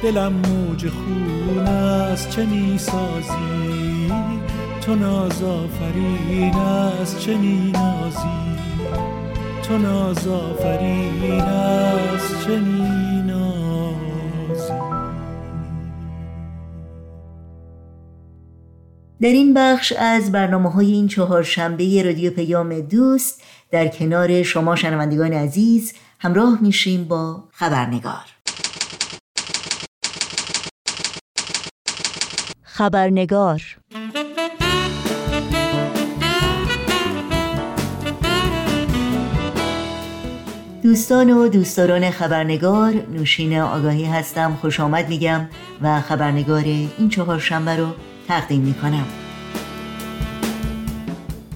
دلم 0.03 0.33
موج 0.33 0.89
خون 0.89 1.67
است. 1.67 2.31
چه 2.31 2.45
می 2.45 2.79
سازی 2.79 4.13
تو 4.81 4.95
نازآفرین 4.95 6.55
است. 6.55 7.19
چه 7.19 7.37
می 7.37 7.73
نازی 7.75 8.59
تو 9.63 9.79
نازآفرین 9.79 11.41
است. 11.41 12.47
چه 12.47 12.61
می 12.61 13.02
در 19.23 19.29
این 19.29 19.55
بخش 19.55 19.93
از 19.93 20.33
برنامه 20.33 20.71
های 20.71 20.93
این 20.93 21.09
چهار 21.09 21.43
شنبه 21.43 22.03
رادیو 22.03 22.31
پیام 22.31 22.81
دوست 22.81 23.43
در 23.71 23.89
کنار 23.89 24.43
شما 24.43 24.77
شنوندگان 24.77 25.33
عزیز 25.33 25.93
همراه 26.19 26.59
میشیم 26.63 27.05
با 27.05 27.45
خبرنگار. 27.53 28.25
خبرنگار. 32.63 33.63
دوستان 40.83 41.31
و 41.31 41.49
دوستداران 41.49 42.11
خبرنگار 42.11 42.93
نوشین 42.93 43.59
آگاهی 43.59 44.05
هستم 44.05 44.59
خوش 44.61 44.81
آمد 44.81 45.09
میگم 45.09 45.49
و 45.83 46.01
خبرنگار 46.01 46.65
این 46.65 47.09
چهار 47.09 47.39
شنبه 47.39 47.77
رو 47.77 47.87
تقدیم 48.29 48.61
می‌کنم. 48.61 49.07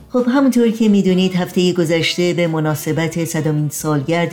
خب 0.09 0.25
همونطور 0.29 0.71
که 0.71 0.89
می‌دونید 0.89 1.35
هفته 1.35 1.73
گذشته 1.73 2.35
به 2.35 2.47
مناسبت 2.47 3.25
صدامین 3.25 3.69
سالگرد 3.69 4.33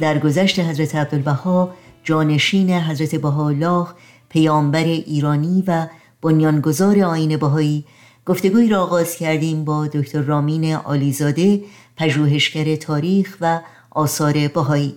درگذشت 0.00 0.58
حضرت 0.58 0.94
عبدالبها 0.94 1.74
جانشین 2.04 2.70
حضرت 2.70 3.14
بهاءالله 3.14 3.86
پیامبر 4.28 4.84
ایرانی 4.84 5.64
و 5.66 5.86
بنیانگذار 6.22 7.00
آین 7.00 7.36
بهایی 7.36 7.84
گفتگوی 8.26 8.68
را 8.68 8.82
آغاز 8.82 9.16
کردیم 9.16 9.64
با 9.64 9.86
دکتر 9.86 10.20
رامین 10.20 10.74
آلیزاده 10.74 11.60
پژوهشگر 11.96 12.76
تاریخ 12.76 13.36
و 13.40 13.60
آثار 13.90 14.48
بهایی. 14.48 14.94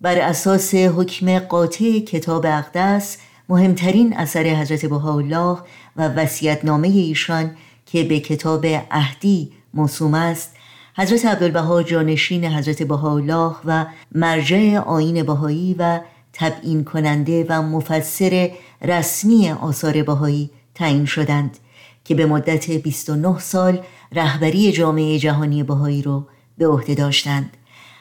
بر 0.00 0.18
اساس 0.18 0.74
حکم 0.74 1.38
قاطع 1.38 1.98
کتاب 1.98 2.46
اقدس 2.46 3.18
مهمترین 3.48 4.16
اثر 4.16 4.42
حضرت 4.42 4.86
بهاءالله 4.86 5.58
و 5.96 6.08
وصیت‌نامه 6.08 6.88
ایشان 6.88 7.50
که 7.86 8.04
به 8.04 8.20
کتاب 8.20 8.66
اهدی 8.90 9.52
موسوم 9.74 10.14
است. 10.14 10.56
حضرت 10.96 11.26
عبدالبها 11.26 11.82
جانشین 11.82 12.44
حضرت 12.44 12.82
بهاءالله 12.82 13.54
و 13.64 13.86
مرجع 14.12 14.78
آین 14.78 15.22
بهایی 15.22 15.76
و 15.78 16.00
تبیین 16.32 16.84
کننده 16.84 17.46
و 17.48 17.62
مفسر 17.62 18.50
رسمی 18.82 19.50
آثار 19.50 20.02
بهایی 20.02 20.50
تعیین 20.74 21.04
شدند 21.04 21.58
که 22.04 22.14
به 22.14 22.26
مدت 22.26 22.70
29 22.70 23.38
سال 23.38 23.82
رهبری 24.12 24.72
جامعه 24.72 25.18
جهانی 25.18 25.62
بهایی 25.62 26.02
رو 26.02 26.26
به 26.58 26.66
عهده 26.66 26.94
داشتند. 26.94 27.56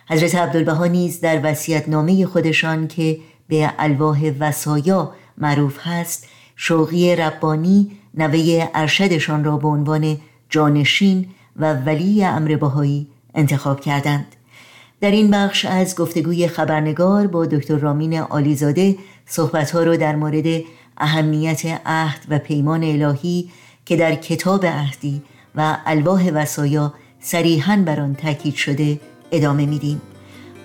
حضرت 0.10 0.36
عبدالبها 0.36 0.86
نیز 0.86 1.22
در 1.22 1.42
وصیت‌نامه 1.44 2.26
خودشان 2.26 2.88
که 2.88 3.18
به 3.48 3.74
الواح 3.80 4.32
وصایا 4.40 5.12
معروف 5.38 5.78
هست 5.82 6.28
شوقی 6.56 7.16
ربانی 7.16 7.92
نوه 8.14 8.70
ارشدشان 8.74 9.44
را 9.44 9.58
به 9.58 9.68
عنوان 9.68 10.18
جانشین 10.50 11.26
و 11.56 11.74
ولی 11.74 12.26
امر 12.26 12.56
بهایی 12.56 13.08
انتخاب 13.36 13.80
کردند. 13.80 14.36
در 15.02 15.12
این 15.12 15.32
بخش 15.32 15.66
از 15.66 15.96
گفتگوی 15.96 16.48
خبرنگار 16.48 17.28
با 17.28 17.46
دکتر 17.46 17.78
رامین 17.78 18.20
آلیزاده 18.20 18.96
صحبتها 19.26 19.84
را 19.84 19.96
در 19.96 20.16
مورد 20.16 20.64
اهمیت 20.98 21.82
عهد 21.86 22.20
و 22.30 22.40
پیمان 22.40 22.84
الهی 22.84 23.50
که 23.86 23.96
در 23.96 24.16
کتاب 24.16 24.66
عهدی 24.66 25.22
و 25.56 25.78
الواح 25.86 26.32
وصایا 26.34 26.94
صریحا 27.20 27.84
بر 27.86 28.00
آن 28.00 28.16
تاکید 28.16 28.56
شده 28.56 29.00
ادامه 29.32 29.66
میدیم. 29.66 30.02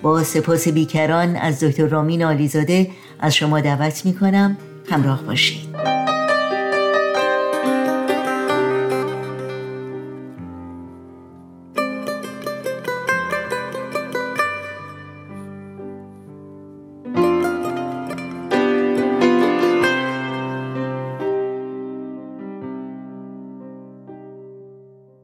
با 0.01 0.23
سپاس 0.23 0.67
بیکران 0.67 1.35
از 1.35 1.63
دکتر 1.63 1.87
رامین 1.87 2.23
آلیزاده 2.23 2.91
از 3.19 3.35
شما 3.35 3.61
دعوت 3.61 4.05
می 4.05 4.13
کنم 4.13 4.57
همراه 4.89 5.23
باشید. 5.23 5.67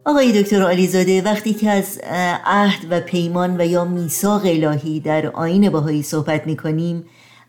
آقای 0.06 0.44
دکتر 0.44 0.64
علیزاده 0.64 1.22
وقتی 1.22 1.54
که 1.54 1.70
از 1.70 2.00
عهد 2.46 2.88
و 2.90 3.00
پیمان 3.00 3.62
و 3.62 3.66
یا 3.66 3.86
میثاق 3.86 4.42
الهی 4.46 5.00
در 5.00 5.28
آین 5.28 5.70
باهایی 5.70 6.02
صحبت 6.02 6.48
می 6.48 6.58
کنیم 6.58 7.06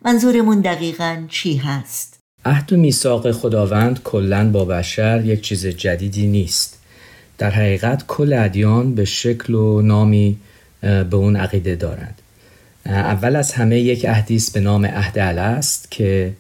منظورمون 0.07 0.61
دقیقا 0.61 1.25
چی 1.29 1.57
هست؟ 1.57 2.19
عهد 2.45 2.73
و 2.73 2.77
میثاق 2.77 3.33
خداوند 3.33 4.03
کلا 4.03 4.51
با 4.51 4.65
بشر 4.65 5.25
یک 5.25 5.41
چیز 5.41 5.67
جدیدی 5.67 6.27
نیست 6.27 6.79
در 7.39 7.51
حقیقت 7.51 8.07
کل 8.07 8.33
ادیان 8.33 8.95
به 8.95 9.05
شکل 9.05 9.55
و 9.55 9.83
نامی 9.83 10.37
به 10.81 11.17
اون 11.17 11.37
عقیده 11.37 11.75
دارند 11.77 12.23
اول 12.87 13.37
از 13.37 13.53
همه 13.53 13.81
یک 13.81 14.07
عهدی 14.07 14.43
به 14.55 14.61
نام 14.61 14.87
عهد 14.87 15.19
است 15.19 15.91
که 15.91 16.33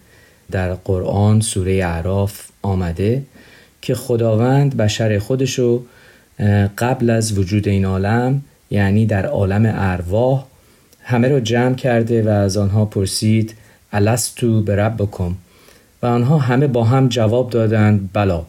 در 0.50 0.74
قرآن 0.74 1.40
سوره 1.40 1.72
اعراف 1.72 2.40
آمده 2.62 3.22
که 3.82 3.94
خداوند 3.94 4.76
بشر 4.76 5.18
خودشو 5.18 5.84
قبل 6.78 7.10
از 7.10 7.38
وجود 7.38 7.68
این 7.68 7.84
عالم 7.84 8.42
یعنی 8.70 9.06
در 9.06 9.26
عالم 9.26 9.72
ارواح 9.76 10.46
همه 11.04 11.28
را 11.28 11.40
جمع 11.40 11.74
کرده 11.74 12.22
و 12.22 12.28
از 12.28 12.56
آنها 12.56 12.84
پرسید 12.84 13.54
الستو 13.92 14.62
به 14.62 14.76
رب 14.76 14.96
بکن 14.96 15.36
و 16.02 16.06
آنها 16.06 16.38
همه 16.38 16.66
با 16.66 16.84
هم 16.84 17.08
جواب 17.08 17.50
دادند 17.50 18.10
بلا. 18.12 18.44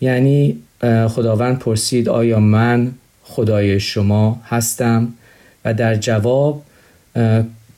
یعنی 0.00 0.58
خداوند 1.08 1.58
پرسید 1.58 2.08
آیا 2.08 2.40
من 2.40 2.92
خدای 3.22 3.80
شما 3.80 4.40
هستم؟ 4.44 5.08
و 5.64 5.74
در 5.74 5.94
جواب 5.94 6.62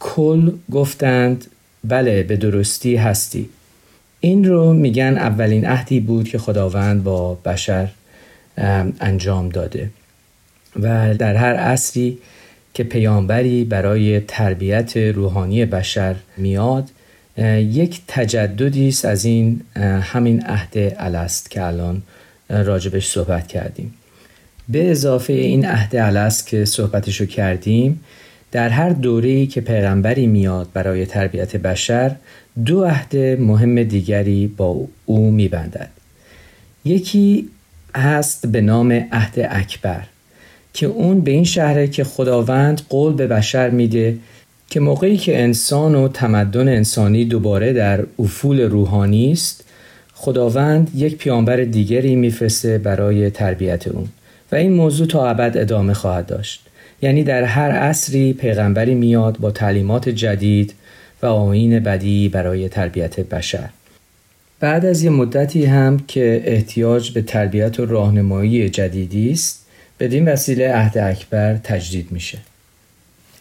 کل 0.01 0.51
گفتند 0.73 1.45
بله 1.85 2.23
به 2.23 2.37
درستی 2.37 2.97
هستی. 2.97 3.49
این 4.21 4.45
رو 4.45 4.73
میگن 4.73 5.19
اولین 5.19 5.67
عهدی 5.67 6.01
بود 6.01 6.29
که 6.29 6.39
خداوند 6.39 7.05
با 7.05 7.35
بشر 7.35 7.89
انجام 9.01 9.49
داده. 9.49 9.91
و 10.81 11.15
در 11.15 11.35
هر 11.35 11.55
عصری 11.55 12.19
که 12.77 12.85
پیامبری 12.85 13.65
برای 13.65 14.21
تربیت 14.21 14.97
روحانی 14.97 15.65
بشر 15.65 16.17
میاد 16.37 16.89
یک 17.59 18.01
تجددی 18.09 18.89
است 18.89 19.05
از 19.05 19.25
این 19.25 19.61
همین 20.03 20.43
عهد 20.47 20.95
الست 20.99 21.51
که 21.51 21.63
الان 21.63 22.03
راجبش 22.51 23.07
صحبت 23.07 23.47
کردیم. 23.47 23.95
به 24.69 24.91
اضافه 24.91 25.33
این 25.33 25.67
عهد 25.67 25.97
الست 25.97 26.47
که 26.47 26.65
صحبتشو 26.65 27.27
کردیم 27.27 28.01
در 28.53 28.69
هر 28.69 28.91
دوره‌ای 28.91 29.47
که 29.47 29.61
پیغمبری 29.61 30.27
میاد 30.27 30.69
برای 30.73 31.07
تربیت 31.07 31.57
بشر 31.57 32.17
دو 32.65 32.85
عهد 32.85 33.17
مهم 33.17 33.83
دیگری 33.83 34.47
با 34.47 34.89
او 35.07 35.31
میبندد. 35.31 35.91
یکی 36.85 37.49
هست 37.95 38.47
به 38.47 38.61
نام 38.61 38.93
عهد 38.93 39.49
اکبر. 39.51 40.03
که 40.77 40.87
اون 40.87 41.21
به 41.21 41.31
این 41.31 41.45
شهره 41.45 41.89
که 41.89 42.05
خداوند 42.05 42.83
قول 42.89 43.13
به 43.13 43.27
بشر 43.27 43.71
میده 43.71 44.19
که 44.71 44.81
موقعی 44.81 45.17
که 45.17 45.43
انسان 45.43 45.95
و 45.95 46.09
تمدن 46.09 46.69
انسانی 46.69 47.25
دوباره 47.25 47.73
در 47.73 48.05
افول 48.19 48.61
روحانی 48.61 49.33
است 49.33 49.65
خداوند 50.15 50.91
یک 50.95 51.17
پیامبر 51.17 51.57
دیگری 51.57 52.17
میفرسته 52.17 52.79
برای 52.79 53.31
تربیت 53.31 53.89
اون. 53.89 54.09
و 54.53 54.57
این 54.57 54.73
موضوع 54.73 55.07
تا 55.07 55.29
ابد 55.29 55.57
ادامه 55.57 55.95
خواهد 55.95 56.27
داشت. 56.27 56.67
یعنی 57.03 57.25
در 57.25 57.43
هر 57.43 57.71
عصری 57.71 58.33
پیغمبری 58.33 58.95
میاد 58.95 59.39
با 59.39 59.51
تعلیمات 59.51 60.09
جدید 60.09 60.75
و 61.23 61.27
آین 61.27 61.81
بدی 61.81 62.29
برای 62.29 62.69
تربیت 62.69 63.21
بشر. 63.21 63.69
بعد 64.61 64.85
از 64.85 65.03
یه 65.03 65.11
مدتی 65.11 65.65
هم 65.65 65.99
که 66.09 66.43
احتیاج 66.45 67.11
به 67.11 67.23
تربیت 67.23 67.81
و 67.81 67.87
راهنمایی 67.87 68.69
جدیدی 68.69 69.31
است 69.31 69.66
بدین 70.01 70.29
وسیله 70.29 70.73
عهد 70.73 70.99
اکبر 70.99 71.57
تجدید 71.57 72.13
میشه. 72.13 72.39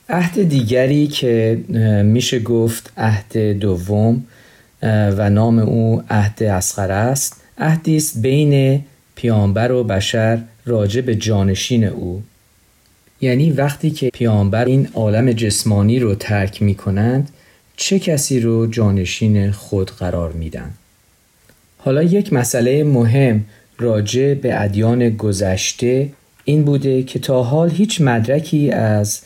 عهد 0.09 0.49
دیگری 0.49 1.07
که 1.07 1.59
میشه 2.05 2.39
گفت 2.39 2.91
عهد 2.97 3.37
دوم 3.37 4.25
و 4.83 5.29
نام 5.29 5.59
او 5.59 6.03
عهد 6.09 6.43
اسخر 6.43 6.91
است 6.91 7.41
عهدی 7.57 7.97
است 7.97 8.21
بین 8.21 8.83
پیامبر 9.15 9.71
و 9.71 9.83
بشر 9.83 10.41
راجع 10.65 11.01
به 11.01 11.15
جانشین 11.15 11.83
او. 11.83 12.23
یعنی 13.21 13.51
وقتی 13.51 13.91
که 13.91 14.09
پیامبر 14.09 14.65
این 14.65 14.87
عالم 14.93 15.31
جسمانی 15.31 15.99
رو 15.99 16.15
ترک 16.15 16.61
می 16.61 16.75
کنند 16.75 17.29
چه 17.77 17.99
کسی 17.99 18.39
رو 18.39 18.67
جانشین 18.67 19.51
خود 19.51 19.91
قرار 19.91 20.31
میدن؟ 20.31 20.71
حالا 21.77 22.03
یک 22.03 22.33
مسئله 22.33 22.83
مهم 22.83 23.45
راجع 23.79 24.33
به 24.33 24.61
ادیان 24.61 25.09
گذشته 25.09 26.09
این 26.45 26.63
بوده 26.63 27.03
که 27.03 27.19
تا 27.19 27.43
حال 27.43 27.69
هیچ 27.69 28.01
مدرکی 28.01 28.71
از 28.71 29.21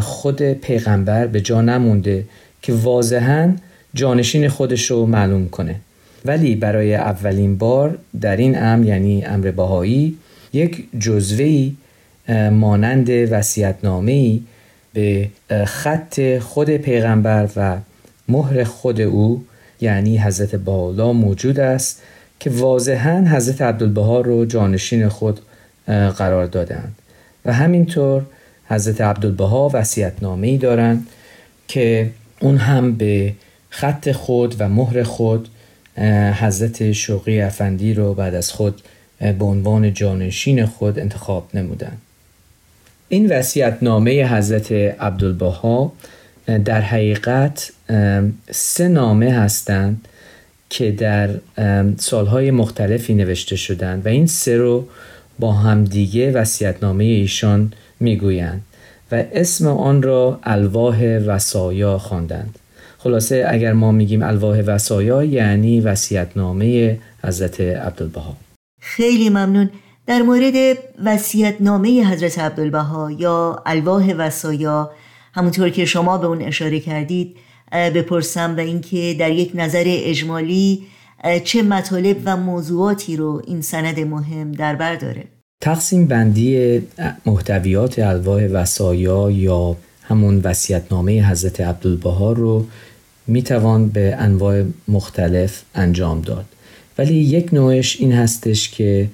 خود 0.00 0.42
پیغمبر 0.42 1.26
به 1.26 1.40
جا 1.40 1.60
نمونده 1.60 2.24
که 2.62 2.72
واضحا 2.72 3.52
جانشین 3.94 4.48
خودش 4.48 4.90
رو 4.90 5.06
معلوم 5.06 5.48
کنه. 5.48 5.74
ولی 6.24 6.54
برای 6.54 6.94
اولین 6.94 7.58
بار 7.58 7.98
در 8.20 8.36
این 8.36 8.62
امر 8.62 8.86
یعنی 8.86 9.24
امر 9.24 9.50
باهایی 9.50 10.16
یک 10.52 10.84
جزوهی 11.00 11.76
مانند 12.52 13.08
وسیعتنامه 13.10 14.38
به 14.94 15.28
خط 15.66 16.38
خود 16.38 16.70
پیغمبر 16.70 17.48
و 17.56 17.76
مهر 18.28 18.64
خود 18.64 19.00
او 19.00 19.44
یعنی 19.80 20.18
حضرت 20.18 20.54
بالا 20.54 21.12
موجود 21.12 21.60
است 21.60 22.02
که 22.40 22.50
واضحا 22.50 23.26
حضرت 23.30 23.62
عبدالبها 23.62 24.20
رو 24.20 24.44
جانشین 24.44 25.08
خود 25.08 25.40
قرار 25.88 26.46
دادند 26.46 26.94
و 27.44 27.52
همینطور 27.52 28.22
حضرت 28.68 29.00
عبدالبها 29.00 29.70
وسیعت 29.72 30.22
ای 30.22 30.58
دارند 30.58 31.06
که 31.68 32.10
اون 32.40 32.56
هم 32.56 32.94
به 32.94 33.32
خط 33.70 34.12
خود 34.12 34.56
و 34.58 34.68
مهر 34.68 35.02
خود 35.02 35.48
حضرت 36.40 36.92
شوقی 36.92 37.40
افندی 37.40 37.94
رو 37.94 38.14
بعد 38.14 38.34
از 38.34 38.52
خود 38.52 38.82
به 39.18 39.44
عنوان 39.44 39.94
جانشین 39.94 40.66
خود 40.66 40.98
انتخاب 40.98 41.48
نمودند. 41.54 41.98
این 43.08 43.32
وسیعت 43.32 43.78
نامه 43.82 44.34
حضرت 44.34 44.72
عبدالبها 44.72 45.92
در 46.64 46.80
حقیقت 46.80 47.72
سه 48.50 48.88
نامه 48.88 49.32
هستند 49.32 50.08
که 50.70 50.90
در 50.90 51.30
سالهای 51.98 52.50
مختلفی 52.50 53.14
نوشته 53.14 53.56
شدند 53.56 54.06
و 54.06 54.08
این 54.08 54.26
سه 54.26 54.56
رو 54.56 54.88
با 55.38 55.52
همدیگه 55.52 56.32
وسیعتنامه 56.32 57.04
ایشان 57.04 57.72
می‌گویند 58.00 58.62
و 59.12 59.24
اسم 59.32 59.66
آن 59.66 60.02
را 60.02 60.40
الواح 60.42 61.18
وسایا 61.18 61.98
خواندند. 61.98 62.58
خلاصه 62.98 63.46
اگر 63.48 63.72
ما 63.72 63.92
میگیم 63.92 64.22
الواح 64.22 64.60
وسایا 64.60 65.24
یعنی 65.24 65.80
وسیعتنامه 65.80 66.98
حضرت 67.24 67.60
عبدالبها 67.60 68.36
خیلی 68.80 69.28
ممنون 69.28 69.70
در 70.06 70.22
مورد 70.22 70.78
وسیعتنامه 71.04 72.04
حضرت 72.04 72.38
عبدالبها 72.38 73.10
یا 73.10 73.62
الواح 73.66 74.14
وسایا 74.18 74.90
همونطور 75.34 75.70
که 75.70 75.84
شما 75.84 76.18
به 76.18 76.26
اون 76.26 76.42
اشاره 76.42 76.80
کردید 76.80 77.36
بپرسم 77.72 78.56
و 78.56 78.60
اینکه 78.60 79.16
در 79.18 79.30
یک 79.30 79.50
نظر 79.54 79.84
اجمالی 79.86 80.86
چه 81.44 81.62
مطالب 81.62 82.16
و 82.24 82.36
موضوعاتی 82.36 83.16
رو 83.16 83.42
این 83.46 83.62
سند 83.62 84.00
مهم 84.00 84.52
در 84.52 84.74
بر 84.74 84.94
داره؟ 84.94 85.24
تقسیم 85.60 86.06
بندی 86.06 86.80
محتویات 87.26 87.98
الواح 87.98 88.42
وسایا 88.42 89.30
یا 89.30 89.76
همون 90.02 90.40
وسیعتنامه 90.44 91.30
حضرت 91.30 91.60
عبدالبها 91.60 92.32
رو 92.32 92.66
می‌توان 93.26 93.88
به 93.88 94.16
انواع 94.18 94.64
مختلف 94.88 95.62
انجام 95.74 96.20
داد. 96.20 96.44
ولی 96.98 97.14
یک 97.14 97.54
نوعش 97.54 98.00
این 98.00 98.12
هستش 98.12 98.70
که 98.70 99.08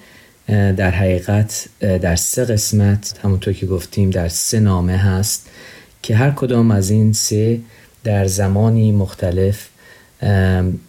در 0.48 0.90
حقیقت 0.90 1.68
در 1.80 2.16
سه 2.16 2.44
قسمت 2.44 3.18
همونطور 3.22 3.54
که 3.54 3.66
گفتیم 3.66 4.10
در 4.10 4.28
سه 4.28 4.60
نامه 4.60 4.96
هست 4.96 5.50
که 6.02 6.16
هر 6.16 6.30
کدام 6.30 6.70
از 6.70 6.90
این 6.90 7.12
سه 7.12 7.60
در 8.04 8.26
زمانی 8.26 8.92
مختلف 8.92 9.68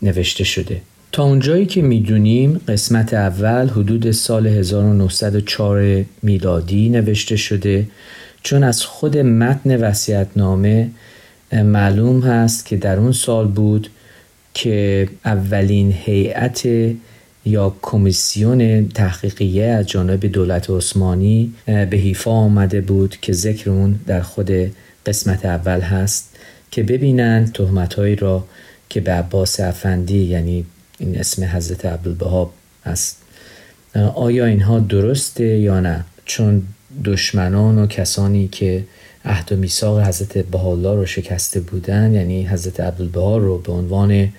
نوشته 0.02 0.44
شده. 0.44 0.82
تا 1.16 1.24
اونجایی 1.24 1.66
که 1.66 1.82
می‌دونیم 1.82 2.62
قسمت 2.68 3.14
اول 3.14 3.68
حدود 3.68 4.12
سال 4.12 4.48
1904 4.48 6.06
میلادی 6.22 6.90
نوشته 6.90 7.36
شده 7.36 7.88
چون 8.44 8.64
از 8.64 8.82
خود 8.82 9.18
متن 9.18 9.94
نامه 10.36 10.90
معلوم 11.54 12.22
هست 12.22 12.66
که 12.66 12.78
در 12.78 12.98
اون 13.00 13.12
سال 13.12 13.48
بود 13.48 13.90
که 14.54 15.10
اولین 15.26 15.92
هیئت 15.92 16.68
یا 17.46 17.76
کمیسیون 17.82 18.90
تحقیقیه 18.90 19.66
از 19.66 19.88
جانب 19.88 20.26
دولت 20.26 20.70
عثمانی 20.70 21.54
به 21.66 21.98
حیفا 21.98 22.32
آمده 22.32 22.82
بود 22.82 23.18
که 23.22 23.34
ذکر 23.34 23.70
اون 23.70 24.00
در 24.08 24.22
خود 24.22 24.52
قسمت 25.06 25.46
اول 25.46 25.80
هست 25.82 26.36
که 26.72 26.84
ببینن 26.84 27.52
تهمتهایی 27.54 28.16
را 28.16 28.46
که 28.90 29.02
به 29.02 29.12
عباس 29.12 29.60
افندی 29.60 30.24
یعنی 30.24 30.66
این 31.00 31.20
اسم 31.20 31.44
حضرت 31.44 31.86
عبدالبها 31.86 32.54
است 32.86 33.18
آیا 34.16 34.46
اینها 34.46 34.80
درسته 34.80 35.44
یا 35.44 35.80
نه؟ 35.80 36.06
چون 36.26 36.64
دشمنان 37.06 37.78
و 37.78 37.88
کسانی 37.88 38.48
که 38.48 38.84
عهد 39.26 39.52
و 39.52 39.56
میثاق 39.56 40.00
حضرت 40.00 40.38
بهاءالله 40.38 40.96
رو 40.96 41.06
شکسته 41.06 41.60
بودن 41.60 42.14
یعنی 42.14 42.48
حضرت 42.48 42.80
عبدالبها 42.80 43.38
رو 43.38 43.58
به 43.58 43.72
عنوان 43.72 44.30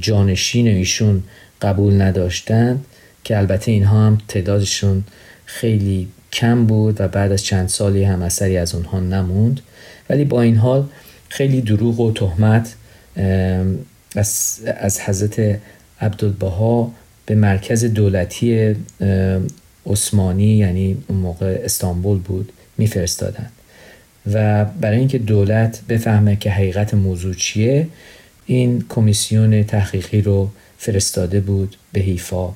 جانشین 0.00 0.68
ایشون 0.68 1.22
قبول 1.62 2.02
نداشتند 2.02 2.84
که 3.24 3.38
البته 3.38 3.72
اینها 3.72 4.06
هم 4.06 4.18
تعدادشون 4.28 5.04
خیلی 5.44 6.08
کم 6.32 6.66
بود 6.66 7.00
و 7.00 7.08
بعد 7.08 7.32
از 7.32 7.44
چند 7.44 7.68
سالی 7.68 8.04
هم 8.04 8.22
اثری 8.22 8.56
از 8.56 8.74
اونها 8.74 9.00
نموند. 9.00 9.60
ولی 10.10 10.24
با 10.24 10.42
این 10.42 10.56
حال 10.56 10.86
خیلی 11.28 11.60
دروغ 11.60 12.00
و 12.00 12.12
تهمت 12.12 12.74
از 14.76 15.00
حضرت 15.00 15.60
عبدالبها 16.00 16.92
به 17.26 17.34
مرکز 17.34 17.84
دولتی 17.84 18.76
عثمانی 19.86 20.56
یعنی 20.56 20.96
اون 21.08 21.18
موقع 21.18 21.60
استانبول 21.64 22.18
بود 22.18 22.52
میفرستادند. 22.78 23.52
و 24.32 24.64
برای 24.64 24.98
اینکه 24.98 25.18
دولت 25.18 25.80
بفهمه 25.88 26.36
که 26.36 26.50
حقیقت 26.50 26.94
موضوع 26.94 27.34
چیه 27.34 27.88
این 28.46 28.84
کمیسیون 28.88 29.62
تحقیقی 29.62 30.20
رو 30.20 30.50
فرستاده 30.78 31.40
بود 31.40 31.76
به 31.92 32.00
حیفا 32.00 32.50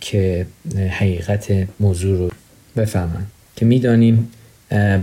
که 0.00 0.46
حقیقت 0.90 1.68
موضوع 1.80 2.18
رو 2.18 2.30
بفهمن. 2.76 3.26
که 3.56 3.66
می‌دانیم 3.66 4.30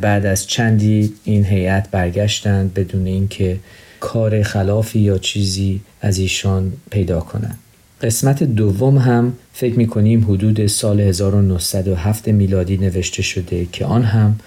بعد 0.01 0.25
از 0.25 0.47
چندی 0.47 1.13
این 1.23 1.45
هیئت 1.45 1.91
برگشتند 1.91 2.73
بدون 2.73 3.07
اینکه 3.07 3.59
کار 3.99 4.43
خلافی 4.43 4.99
یا 4.99 5.17
چیزی 5.17 5.81
از 6.01 6.17
ایشان 6.17 6.73
پیدا 6.91 7.19
کنند. 7.19 7.59
قسمت 8.03 8.43
دوم 8.43 8.97
هم 8.97 9.33
فکر 9.53 9.77
می 9.77 9.87
کنیم 9.87 10.23
حدود 10.23 10.67
سال 10.67 10.99
1907 10.99 12.27
میلادی 12.27 12.77
نوشته 12.77 13.21
شده 13.21 13.67
که 13.71 13.85
آن 13.85 14.03
هم 14.03 14.39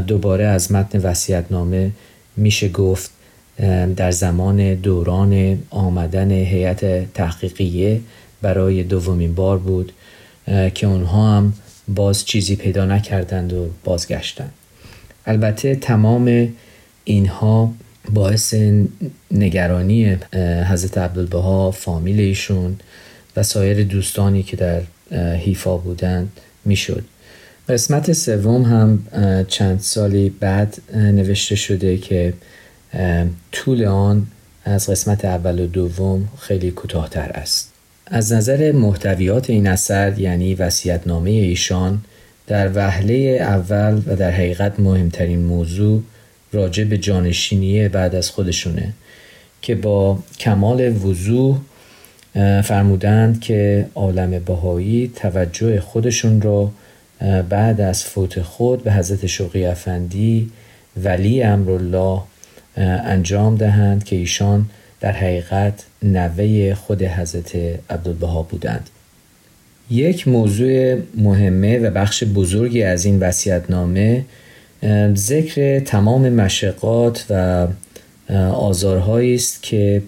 دوباره 0.00 0.44
از 0.44 0.72
متن 0.72 1.44
نامه 1.50 1.90
میشه 2.36 2.68
گفت 2.68 3.10
در 3.96 4.10
زمان 4.10 4.74
دوران 4.74 5.58
آمدن 5.70 6.30
هیئت 6.30 7.12
تحقیقیه 7.12 8.00
برای 8.42 8.82
دومین 8.82 9.34
بار 9.34 9.58
بود 9.58 9.92
که 10.74 10.86
اونها 10.86 11.36
هم 11.36 11.52
باز 11.88 12.24
چیزی 12.24 12.56
پیدا 12.56 12.86
نکردند 12.86 13.52
و 13.52 13.66
بازگشتند. 13.84 14.52
البته 15.26 15.74
تمام 15.74 16.48
اینها 17.04 17.72
باعث 18.12 18.54
نگرانی 19.30 20.18
حضرت 20.70 20.98
عبدالبها 20.98 21.70
فامیل 21.70 22.20
ایشون 22.20 22.76
و 23.36 23.42
سایر 23.42 23.84
دوستانی 23.84 24.42
که 24.42 24.56
در 24.56 24.82
حیفا 25.36 25.76
بودند 25.76 26.32
می‌شد. 26.64 27.04
قسمت 27.68 28.12
سوم 28.12 28.62
هم 28.62 29.06
چند 29.48 29.80
سالی 29.80 30.30
بعد 30.30 30.76
نوشته 30.94 31.56
شده 31.56 31.98
که 31.98 32.32
طول 33.52 33.84
آن 33.84 34.26
از 34.64 34.90
قسمت 34.90 35.24
اول 35.24 35.60
و 35.60 35.66
دوم 35.66 36.28
خیلی 36.40 36.70
کوتاهتر 36.70 37.30
است. 37.30 37.72
از 38.06 38.32
نظر 38.32 38.72
محتویات 38.72 39.50
این 39.50 39.66
اثر 39.66 40.18
یعنی 40.18 40.54
وصیت‌نامه 40.54 41.30
ایشان 41.30 42.00
در 42.46 42.70
وهله 42.74 43.14
اول 43.40 44.02
و 44.06 44.16
در 44.16 44.30
حقیقت 44.30 44.80
مهمترین 44.80 45.40
موضوع 45.44 46.02
راجع 46.54 46.84
به 46.84 46.98
جانشینی 46.98 47.88
بعد 47.88 48.14
از 48.14 48.30
خودشونه 48.30 48.92
که 49.62 49.74
با 49.74 50.18
کمال 50.38 50.96
وضوح 50.96 51.58
فرمودند 52.64 53.40
که 53.40 53.86
عالم 53.94 54.38
بهایی 54.38 55.12
توجه 55.16 55.80
خودشون 55.80 56.40
را 56.40 56.70
بعد 57.48 57.80
از 57.80 58.04
فوت 58.04 58.42
خود 58.42 58.84
به 58.84 58.92
حضرت 58.92 59.26
شوقی 59.26 59.64
افندی 59.64 60.50
ولی 61.02 61.42
امرالله 61.42 62.20
انجام 62.76 63.56
دهند 63.56 64.04
که 64.04 64.16
ایشان 64.16 64.66
در 65.00 65.12
حقیقت 65.12 65.84
نوه 66.02 66.74
خود 66.74 67.02
حضرت 67.02 67.56
عبدالبها 67.90 68.42
بودند. 68.42 68.90
یک 69.90 70.28
موضوع 70.28 70.96
مهمه 71.14 71.78
و 71.78 71.90
بخش 71.90 72.24
بزرگی 72.24 72.82
از 72.82 73.04
این 73.04 73.20
وصیت‌نامه 73.20 74.24
ذکر 75.14 75.80
تمام 75.80 76.28
مشقات 76.28 77.24
و 77.30 77.66
آزارهایی 78.52 79.34
است 79.34 79.62
که 79.62 80.02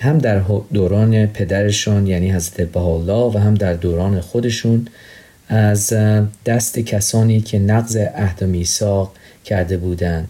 هم 0.00 0.18
در 0.18 0.42
دوران 0.72 1.26
پدرشون 1.26 2.06
یعنی 2.06 2.30
حضرت 2.30 2.60
بهاءالله 2.60 3.34
و 3.34 3.38
هم 3.38 3.54
در 3.54 3.74
دوران 3.74 4.20
خودشون 4.20 4.86
از 5.48 5.92
دست 6.46 6.78
کسانی 6.78 7.40
که 7.40 7.58
نقض 7.58 7.96
عهد 7.96 8.42
و 8.42 8.46
میثاق 8.46 9.12
کرده 9.44 9.76
بودند. 9.76 10.28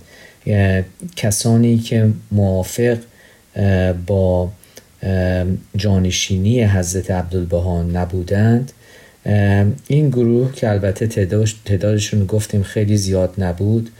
کسانی 1.16 1.78
که 1.78 2.10
موافق 2.32 2.98
با 4.06 4.50
جانشینی 5.76 6.64
حضرت 6.64 7.10
عبدالبها 7.10 7.82
نبودند. 7.82 8.72
این 9.86 10.08
گروه 10.08 10.52
که 10.52 10.70
البته 10.70 11.06
تعدادشون 11.64 12.26
گفتیم 12.26 12.62
خیلی 12.62 12.96
زیاد 12.96 13.34
نبود 13.38 13.90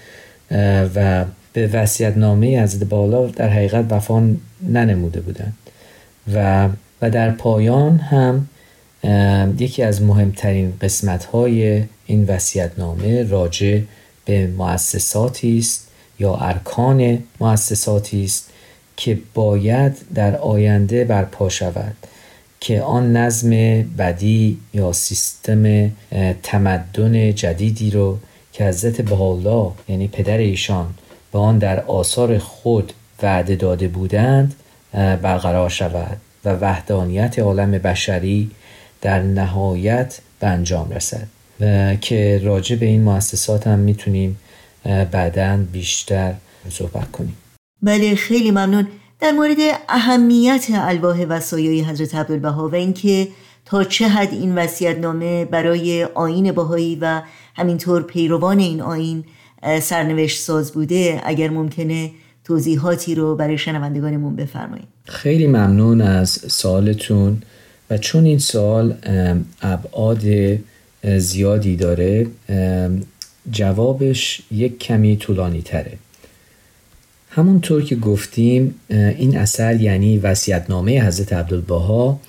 و 0.94 1.24
به 1.52 1.66
وسیعت 1.66 2.16
نامه 2.16 2.62
حضرت 2.62 2.88
بالا 2.88 3.26
در 3.26 3.48
حقیقت 3.48 3.84
وفا 3.90 4.30
ننموده 4.68 5.20
بودند 5.20 5.56
و 6.34 6.68
و 7.02 7.10
در 7.10 7.30
پایان 7.30 7.96
هم 7.98 8.48
یکی 9.58 9.82
از 9.82 10.02
مهمترین 10.02 10.72
قسمت 10.80 11.24
های 11.24 11.84
این 12.06 12.24
وسیعت 12.24 12.78
نامه 12.78 13.22
راجع 13.22 13.80
به 14.24 14.46
مؤسساتی 14.46 15.58
است 15.58 15.88
یا 16.18 16.34
ارکان 16.34 17.18
مؤسساتی 17.40 18.24
است 18.24 18.50
که 18.96 19.18
باید 19.34 19.96
در 20.14 20.36
آینده 20.36 21.04
برپا 21.04 21.48
شود. 21.48 21.96
که 22.64 22.82
آن 22.82 23.16
نظم 23.16 23.50
بدی 23.82 24.58
یا 24.74 24.92
سیستم 24.92 25.90
تمدن 26.42 27.34
جدیدی 27.34 27.90
رو 27.90 28.18
که 28.52 28.64
حضرت 28.64 29.00
بهاءالله 29.00 29.72
یعنی 29.88 30.08
پدر 30.08 30.38
ایشان 30.38 30.94
به 31.32 31.38
آن 31.38 31.58
در 31.58 31.80
آثار 31.80 32.38
خود 32.38 32.92
وعده 33.22 33.56
داده 33.56 33.88
بودند 33.88 34.54
برقرار 34.92 35.70
شود 35.70 36.16
و 36.44 36.52
وحدانیت 36.52 37.38
عالم 37.38 37.70
بشری 37.70 38.50
در 39.00 39.22
نهایت 39.22 40.18
به 40.40 40.46
انجام 40.46 40.90
رسد. 40.90 41.26
و 41.60 41.94
که 41.94 42.40
راجع 42.44 42.76
به 42.76 42.86
این 42.86 43.02
مؤسسات 43.02 43.66
هم 43.66 43.78
می‌تونیم 43.78 44.38
بعدا 45.10 45.56
بیشتر 45.72 46.34
صحبت 46.70 47.10
کنیم. 47.10 47.36
بله 47.82 48.14
خیلی 48.14 48.50
ممنون. 48.50 48.86
در 49.22 49.32
مورد 49.32 49.56
اهمیت 49.88 50.66
الواح 50.70 51.24
وصایای 51.24 51.82
حضرت 51.82 52.14
عبدالبها 52.14 52.68
و 52.68 52.74
اینکه 52.74 53.28
تا 53.64 53.84
چه 53.84 54.08
حد 54.08 54.32
این 54.32 54.54
وصیت 54.54 54.98
نامه 54.98 55.44
برای 55.44 56.04
آین 56.04 56.52
بهایی 56.52 56.98
و 57.00 57.22
همینطور 57.54 58.02
پیروان 58.02 58.58
این 58.58 58.80
آین 58.80 59.24
سرنوشت 59.80 60.40
ساز 60.40 60.72
بوده 60.72 61.20
اگر 61.24 61.50
ممکنه 61.50 62.10
توضیحاتی 62.44 63.14
رو 63.14 63.36
برای 63.36 63.58
شنوندگانمون 63.58 64.36
بفرمایید. 64.36 64.88
خیلی 65.04 65.46
ممنون 65.46 66.00
از 66.00 66.30
سوالتون 66.30 67.42
و 67.90 67.98
چون 67.98 68.24
این 68.24 68.38
سوال 68.38 68.94
ابعاد 69.62 70.22
زیادی 71.16 71.76
داره 71.76 72.26
جوابش 73.50 74.42
یک 74.50 74.78
کمی 74.78 75.16
طولانی 75.16 75.62
تره 75.62 75.98
همونطور 77.34 77.82
که 77.82 77.96
گفتیم 77.96 78.74
این 78.88 79.38
اثر 79.38 79.80
یعنی 79.80 80.18
وصیت‌نامه 80.18 81.06
حضرت 81.06 81.32
عبدالبها 81.32 82.20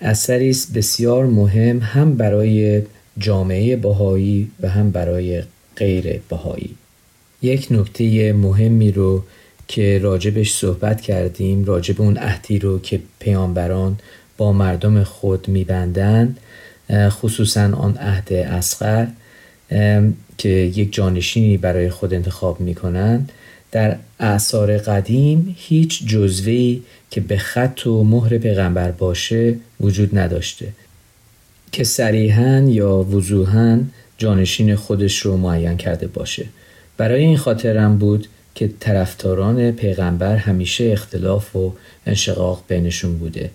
اثری 0.00 0.50
است 0.50 0.72
بسیار 0.72 1.26
مهم 1.26 1.78
هم 1.78 2.16
برای 2.16 2.82
جامعه 3.18 3.76
بهایی 3.76 4.50
و 4.60 4.68
هم 4.68 4.90
برای 4.90 5.42
غیر 5.76 6.20
بهایی. 6.28 6.74
یک 7.42 7.66
نکته 7.70 8.32
مهمی 8.32 8.92
رو 8.92 9.24
که 9.68 9.98
راجبش 9.98 10.52
صحبت 10.52 11.00
کردیم 11.00 11.64
راجب 11.64 12.02
اون 12.02 12.16
عهدی 12.16 12.58
رو 12.58 12.78
که 12.78 13.00
پیامبران 13.18 13.98
با 14.36 14.52
مردم 14.52 15.04
خود 15.04 15.48
میبندند 15.48 16.38
خصوصا 16.92 17.76
آن 17.76 17.96
عهد 17.96 18.32
اسقر 18.32 19.06
که 20.38 20.48
یک 20.48 20.92
جانشینی 20.92 21.56
برای 21.56 21.90
خود 21.90 22.14
انتخاب 22.14 22.60
می‌کنن. 22.60 23.28
در 23.72 23.96
اعثار 24.20 24.78
قدیم 24.78 25.56
هیچ 25.58 26.06
جزوهی 26.06 26.82
که 27.10 27.20
به 27.20 27.36
خط 27.36 27.86
و 27.86 28.04
مهر 28.04 28.38
پیغمبر 28.38 28.90
باشه 28.90 29.54
وجود 29.80 30.18
نداشته. 30.18 30.68
که 31.72 31.84
صریحا 31.84 32.64
یا 32.68 32.96
وضوحا 32.96 33.80
جانشین 34.18 34.74
خودش 34.74 35.18
رو 35.18 35.36
معین 35.36 35.76
کرده 35.76 36.06
باشه. 36.06 36.44
برای 36.96 37.20
این 37.20 37.36
خاطرم 37.36 37.98
بود 37.98 38.28
که 38.54 38.70
طرفداران 38.80 39.70
پیغمبر 39.70 40.36
همیشه 40.36 40.84
اختلاف 40.84 41.56
و 41.56 41.72
انشقاق 42.06 42.64
بینشون 42.68 43.18
بوده. 43.18 43.50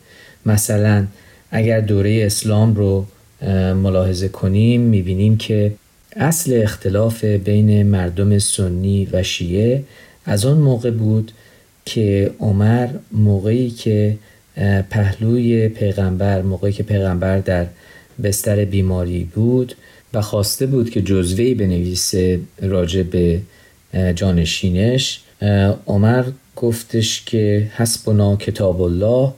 مثلا 0.46 1.08
اگر 1.52 1.82
دوره 1.82 2.24
اسلام 2.26 2.76
رو 2.76 3.06
ملاحظه 3.74 4.28
کنیم 4.28 4.82
می‌بینیم 4.82 5.38
که 5.38 5.74
اصل 6.16 6.60
اختلاف 6.64 7.24
بین 7.24 7.84
مردم 7.84 8.40
سنی 8.40 9.08
و 9.12 9.24
شیعه 9.24 9.84
از 10.28 10.46
آن 10.46 10.58
موقع 10.58 10.92
بود 10.92 11.32
که 11.86 12.32
عمر 12.40 12.88
موقعی 13.12 13.70
که 13.70 14.18
پهلوی 14.90 15.70
پیغمبر 15.70 16.42
موقعی 16.42 16.74
که 16.74 16.84
پیغمبر 16.84 17.40
در 17.40 17.66
بستر 18.24 18.66
بیماری 18.66 19.24
بود 19.24 19.76
و 20.14 20.22
خواسته 20.22 20.66
بود 20.66 20.90
که 20.90 21.02
جزوهی 21.02 21.54
بنویسه 21.54 22.40
راجع 22.62 23.04
به 23.04 23.42
جانشینش 24.16 25.22
عمر 25.88 26.24
گفتش 26.56 27.24
که 27.26 27.72
حسبنا 27.76 28.36
کتاب 28.36 28.82
الله 28.82 29.34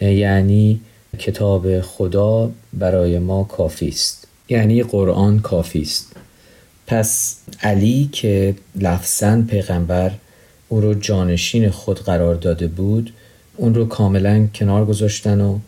یعنی 0.00 0.80
کتاب 1.18 1.80
خدا 1.80 2.50
برای 2.72 3.18
ما 3.18 3.44
کافی 3.44 3.88
است. 3.88 4.26
یعنی 4.48 4.82
قرآن 4.82 5.40
کافی 5.40 5.82
است. 5.82 6.16
پس 6.86 7.36
علی 7.62 8.08
که 8.12 8.54
لفظا 8.76 9.44
پیغمبر 9.48 10.10
او 10.68 10.80
رو 10.80 10.94
جانشین 10.94 11.70
خود 11.70 12.00
قرار 12.00 12.34
داده 12.34 12.66
بود 12.66 13.12
اون 13.56 13.74
رو 13.74 13.86
کاملا 13.86 14.46
کنار 14.54 14.86
گذاشتن 14.86 15.40
و 15.40 15.58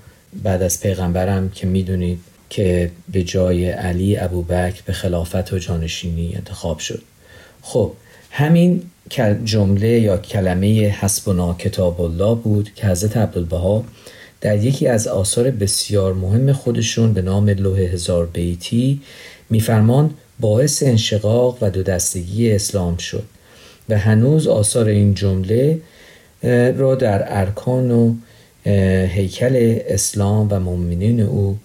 بعد 0.43 0.63
از 0.63 0.81
پیغمبرم 0.81 1.51
که 1.51 1.67
می‌دونید 1.67 2.21
که 2.51 2.91
به 3.13 3.23
جای 3.23 3.71
علی 3.71 4.17
ابوبکر 4.17 4.83
به 4.87 4.93
خلافت 4.93 5.53
و 5.53 5.59
جانشینی 5.59 6.33
انتخاب 6.35 6.79
شد. 6.79 7.03
خب 7.63 7.93
همین 8.31 8.83
جمله 9.45 9.89
یا 9.89 10.17
کلمه 10.17 10.67
حسبنا 10.89 11.55
کتاب 11.55 12.01
الله 12.01 12.35
بود 12.35 12.71
که 12.75 12.87
حضرت 12.87 13.17
عبدالبها 13.17 13.85
در 14.41 14.65
یکی 14.65 14.87
از 14.87 15.07
آثار 15.09 15.51
بسیار 15.51 16.15
مهم 16.15 16.53
خودشون 16.53 17.13
به 17.13 17.23
نام 17.23 17.49
لوح 17.49 17.79
هزار 17.81 18.27
بیتی 18.27 19.01
میفرمان 19.51 20.15
باعث 20.41 20.83
انشقاق 20.83 21.59
و 21.61 21.71
دو 21.71 21.83
دستگی 21.83 22.53
اسلام 22.53 22.97
شد. 22.97 23.25
و 23.91 23.99
هنوز 23.99 24.47
آثار 24.47 24.89
این 24.89 25.15
جمله 25.15 25.79
را 26.77 26.95
در 26.95 27.41
ارکان 27.41 27.91
و 27.91 28.15
هیکل 29.07 29.79
اسلام 29.87 30.49
و 30.51 30.61
مؤمنین 30.61 31.21
او 31.21 31.59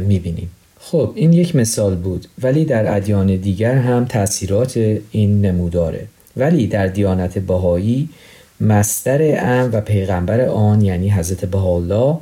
می‌بینیم. 0.00 0.50
خب 0.80 1.12
این 1.14 1.32
یک 1.32 1.56
مثال 1.56 1.94
بود 1.94 2.26
ولی 2.42 2.64
در 2.64 2.96
ادیان 2.96 3.36
دیگر 3.36 3.74
هم 3.74 4.04
تاثیرات 4.04 4.98
این 5.10 5.46
نموداره. 5.46 6.06
ولی 6.36 6.66
در 6.66 6.86
دیانت 6.86 7.38
بهایی 7.38 8.08
مستر 8.60 9.34
ام 9.38 9.70
و 9.72 9.80
پیغمبر 9.80 10.40
آن 10.40 10.80
یعنی 10.80 11.10
حضرت 11.10 11.44
بهاءالله 11.44 12.16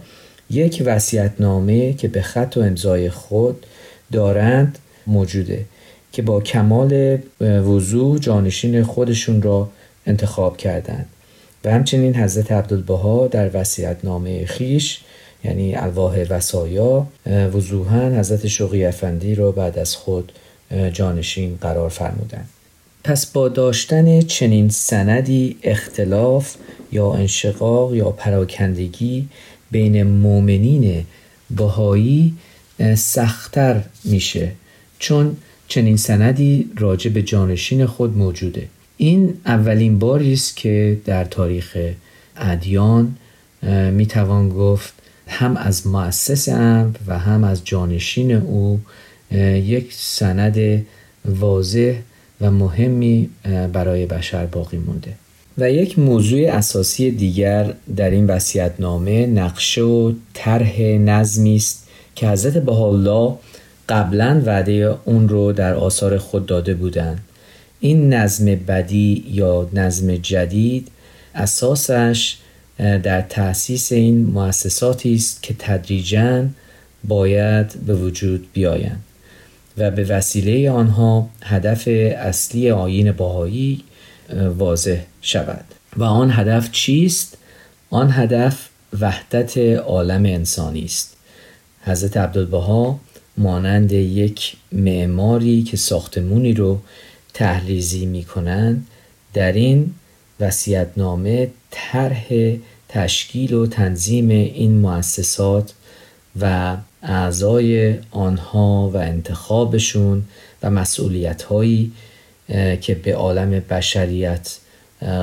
یک 0.51 0.83
وصیت‌نامه 0.87 1.93
که 1.93 2.09
به 2.09 2.23
خط 2.23 2.57
و 2.57 2.61
امضای 2.61 3.11
خود 3.11 3.67
دارند 4.13 4.79
موجوده. 5.07 5.65
که 6.13 6.23
با 6.23 6.41
کمال 6.41 7.19
وضوع 7.41 8.19
جانشین 8.19 8.83
خودشون 8.83 9.43
را 9.43 9.71
انتخاب 10.07 10.57
کردند. 10.57 11.07
و 11.65 11.71
همچنین 11.71 12.17
حضرت 12.17 12.53
عبدالبها 12.53 13.27
در 13.27 13.51
وصیت‌نامه 13.55 14.47
خیش 14.47 15.01
یعنی 15.45 15.75
الواح 15.75 16.25
وسایا 16.31 17.07
وضوحا 17.27 18.11
حضرت 18.11 18.47
شوقی 18.47 18.85
افندی 18.85 19.35
را 19.35 19.53
بعد 19.53 19.79
از 19.79 19.97
خود 19.97 20.33
جانشین 20.93 21.59
قرار 21.61 21.89
فرمودند. 21.89 22.49
پس 23.05 23.27
با 23.27 23.49
داشتن 23.49 24.21
چنین 24.21 24.69
سندی 24.69 25.57
اختلاف 25.63 26.55
یا 26.93 27.13
انشقاق 27.13 27.95
یا 27.95 28.11
پراکندگی 28.11 29.29
بین 29.71 30.03
مؤمنین 30.03 31.05
بهایی 31.51 32.35
سختتر 32.97 33.83
میشه. 34.05 34.53
چون 34.99 35.37
چنین 35.69 35.97
سندی 35.97 36.71
راجع 36.79 37.11
به 37.11 37.23
جانشین 37.23 37.87
خود 37.87 38.17
موجوده. 38.17 38.69
این 38.97 39.35
اولین 39.47 39.99
باری 39.99 40.33
است 40.33 40.57
که 40.57 40.99
در 41.05 41.25
تاریخ 41.25 41.79
ادیان 42.37 43.17
می‌توان 43.93 44.49
گفت 44.49 44.93
هم 45.27 45.57
از 45.57 45.87
مؤسس 45.87 46.49
امر 46.49 46.97
و 47.07 47.19
هم 47.19 47.45
از 47.45 47.65
جانشین 47.65 48.33
او 48.33 48.81
یک 49.55 49.95
سند 49.95 50.87
واضح 51.25 51.95
و 52.41 52.51
مهمی 52.51 53.31
برای 53.73 54.07
بشر 54.07 54.47
باقی 54.47 54.77
مونده. 54.77 55.13
و 55.59 55.73
یک 55.73 55.99
موضوع 55.99 56.49
اساسی 56.49 57.11
دیگر 57.11 57.75
در 57.97 58.11
این 58.11 58.27
وصیت‌نامه 58.27 59.27
نقشه 59.27 59.83
و 59.83 60.13
طرح 60.35 60.81
نظمی 60.83 61.57
است 61.57 61.89
که 62.15 62.29
حضرت 62.29 62.59
بهاءالله 62.59 63.35
قبلا 63.89 64.43
وعده 64.47 64.97
اون 65.05 65.29
رو 65.29 65.53
در 65.53 65.75
آثار 65.75 66.19
خود 66.19 66.47
داده 66.47 66.75
بودند 66.75 67.21
این 67.81 68.15
نظم 68.15 68.45
بدی 68.45 69.25
یا 69.31 69.69
نظم 69.73 70.17
جدید 70.17 70.89
اساسش 71.35 72.37
در 72.79 73.23
تأسیس 73.23 73.93
این 73.93 74.27
مؤسساتی 74.27 75.15
است 75.15 75.43
که 75.43 75.55
تدریجا 75.59 76.45
باید 77.05 77.87
به 77.87 77.95
وجود 77.95 78.49
بیایند 78.53 79.05
و 79.79 79.91
به 79.91 80.05
وسیله 80.05 80.71
آنها 80.71 81.29
هدف 81.43 81.89
اصلی 82.17 82.71
آیین 82.71 83.13
باهایی 83.13 83.85
واضح 84.59 85.01
شود. 85.23 85.65
و 85.97 86.05
آن 86.05 86.31
هدف 86.33 86.71
چیست؟ 86.71 87.39
آن 87.91 88.11
هدف 88.13 88.69
وحدت 89.01 89.59
عالم 89.79 90.25
انسانی 90.25 90.85
است. 90.85 91.17
حضرت 91.85 92.17
عبدالبها 92.17 93.01
مانند 93.39 93.93
یک 93.93 94.57
معماری 94.73 95.63
که 95.63 95.77
ساختمونی 95.77 96.53
رو 96.53 96.81
تحریزی 97.35 98.07
می 98.07 98.25
کنند 98.25 98.87
در 99.35 99.53
این 99.53 99.95
وسیعتنامه 100.41 101.51
طرح 101.71 102.27
تشکیل 102.89 103.55
و 103.55 103.67
تنظیم 103.67 104.29
این 104.29 104.79
مؤسسات 104.79 105.73
و 106.41 106.77
اعضای 107.03 107.95
آنها 108.11 108.91
و 108.95 108.97
انتخابشون 108.97 110.23
و 110.63 110.71
مسئولیت 110.71 111.43
هایی 111.43 111.93
که 112.81 112.95
به 113.03 113.15
عالم 113.15 113.51
بشریت 113.51 114.59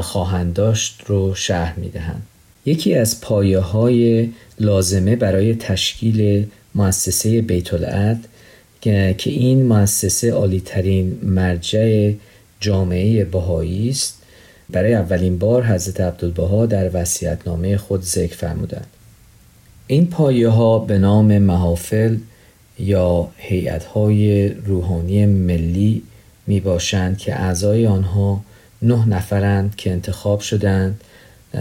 خواهند 0.02 0.54
داشت 0.54 1.02
رو 1.06 1.36
شهر 1.36 1.80
می‌دهند. 1.80 2.24
یکی 2.66 2.96
از 2.96 3.22
پایه 3.22 3.60
های 3.60 4.30
لازمه 4.60 5.16
برای 5.16 5.56
تشکیل 5.56 6.46
مؤسسه 6.76 7.42
بیت 7.42 7.74
العد 7.74 8.28
که 8.82 9.16
این 9.26 9.66
مؤسسه 9.66 10.32
عالیترین 10.32 11.20
مرجع 11.24 12.14
جامعه 12.60 13.26
بهایی 13.26 13.90
است. 13.90 14.22
برای 14.70 14.94
اولین 14.94 15.38
بار 15.38 15.66
حضرت 15.66 16.02
عبدالبها 16.02 16.66
در 16.66 16.90
وصیت‌نامه 16.94 17.78
خود 17.78 18.02
ذکر 18.02 18.36
فرمودند. 18.36 18.88
این 19.88 20.08
پایه 20.08 20.50
ها 20.50 20.80
به 20.80 20.98
نام 20.98 21.38
محافل 21.38 22.18
یا 22.80 23.30
هیئت 23.38 23.84
های 23.84 24.50
روحانی 24.50 25.26
ملی 25.26 26.02
می 26.48 26.60
باشند 26.60 27.18
که 27.18 27.36
اعضای 27.36 27.88
آنها 27.88 28.42
نه 28.82 29.08
نفرند 29.08 29.76
که 29.76 29.92
انتخاب 29.92 30.40
شدند 30.40 31.02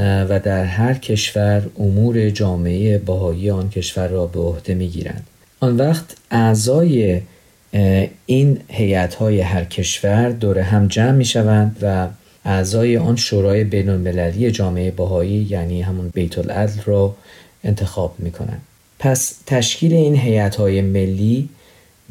و 0.01 0.41
در 0.45 0.65
هر 0.65 0.95
کشور 0.95 1.63
امور 1.79 2.31
جامعه 2.31 2.99
باهایی 2.99 3.51
آن 3.51 3.71
کشور 3.71 4.09
را 4.09 4.27
به 4.27 4.41
عهده 4.41 4.75
می 4.75 4.89
گیرند. 4.89 5.27
آن 5.61 5.77
وقت 5.77 6.05
اعضای 6.31 7.21
این 8.27 8.61
هیئت 8.69 9.15
های 9.15 9.41
هر 9.41 9.65
کشور 9.65 10.31
دور 10.31 10.59
هم 10.59 10.89
جمع 10.89 11.11
می 11.11 11.25
شوند 11.25 11.77
و 11.83 12.09
اعضای 12.45 12.97
آن 12.97 13.17
شورای 13.17 13.65
بین 13.65 13.89
المللی 13.89 14.51
جامعه 14.51 14.91
باهایی 14.91 15.47
یعنی 15.51 15.83
همون 15.83 16.09
بیت 16.09 16.39
العدل 16.39 16.83
را 16.85 17.15
انتخاب 17.65 18.15
می 18.19 18.31
کنند. 18.31 18.63
پس 18.99 19.35
تشکیل 19.47 19.93
این 19.93 20.17
هیئت 20.17 20.57
های 20.57 20.81
ملی 20.83 21.49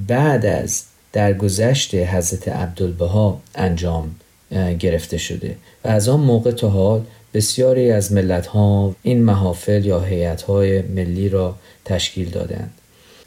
بعد 0.08 0.46
از 0.46 0.84
درگذشت 1.14 1.96
حضرت 1.96 2.48
عبدالبها 2.48 3.42
انجام 3.56 4.16
گرفته 4.80 5.18
شده 5.18 5.56
و 5.84 5.88
از 5.88 6.10
آن 6.10 6.20
موقع 6.20 6.52
تا 6.52 6.70
حال 6.70 7.02
بسیاری 7.34 7.92
از 7.92 8.12
ملت 8.12 8.48
ها 8.48 8.96
این 9.04 9.24
محافل 9.24 9.86
یا 9.86 10.00
هیئت 10.00 10.42
های 10.42 10.82
ملی 10.82 11.30
را 11.30 11.56
تشکیل 11.86 12.30
دادند. 12.30 12.74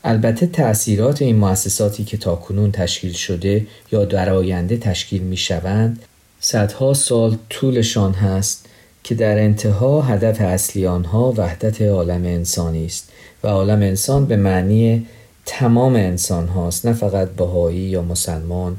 البته 0.05 0.47
تأثیرات 0.47 1.23
این 1.23 1.37
مؤسساتی 1.37 2.05
که 2.05 2.17
تاکنون 2.17 2.73
تشکیل 2.73 3.13
شده 3.13 3.67
یا 3.93 4.05
در 4.05 4.31
آینده 4.31 4.77
تشکیل 4.77 5.23
می 5.23 5.37
شوند 5.37 6.03
صدها 6.41 6.95
سال 6.95 7.37
طولشان 7.51 8.13
هست 8.13 8.67
که 9.05 9.15
در 9.15 9.39
انتها 9.39 10.03
هدف 10.03 10.41
اصلی 10.41 10.87
آنها 10.87 11.35
وحدت 11.37 11.83
عالم 11.83 12.25
انسانی 12.25 12.87
است 12.87 13.13
و 13.45 13.49
عالم 13.49 13.83
انسان 13.83 14.27
به 14.27 14.37
معنی 14.37 15.07
تمام 15.47 15.97
انسان 15.97 16.49
هاست 16.49 16.87
نه 16.87 16.93
فقط 16.93 17.29
بهایی 17.29 17.79
یا 17.79 18.03
مسلمان 18.03 18.77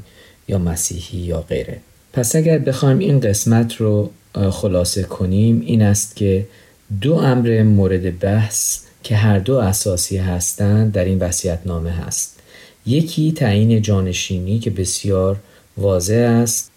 یا 0.48 0.58
مسیحی 0.58 1.18
یا 1.18 1.40
غیره. 1.40 1.78
پس 2.12 2.36
اگر 2.36 2.58
بخوایم 2.58 2.98
این 2.98 3.20
قسمت 3.20 3.76
رو 3.76 4.10
خلاصه 4.34 5.02
کنیم 5.02 5.62
این 5.66 5.82
است 5.82 6.16
که 6.16 6.46
دو 7.00 7.14
امر 7.14 7.62
مورد 7.62 8.18
بحث 8.18 8.80
که 9.02 9.16
هر 9.16 9.38
دو 9.38 9.56
اساسی 9.56 10.16
هستند 10.16 10.92
در 10.92 11.04
این 11.04 11.22
نامه 11.64 11.90
هست. 11.90 12.38
یکی 12.86 13.32
تعیین 13.32 13.82
جانشینی 13.82 14.58
که 14.58 14.70
بسیار 14.70 15.36
واضح 15.76 16.40
است. 16.42 16.70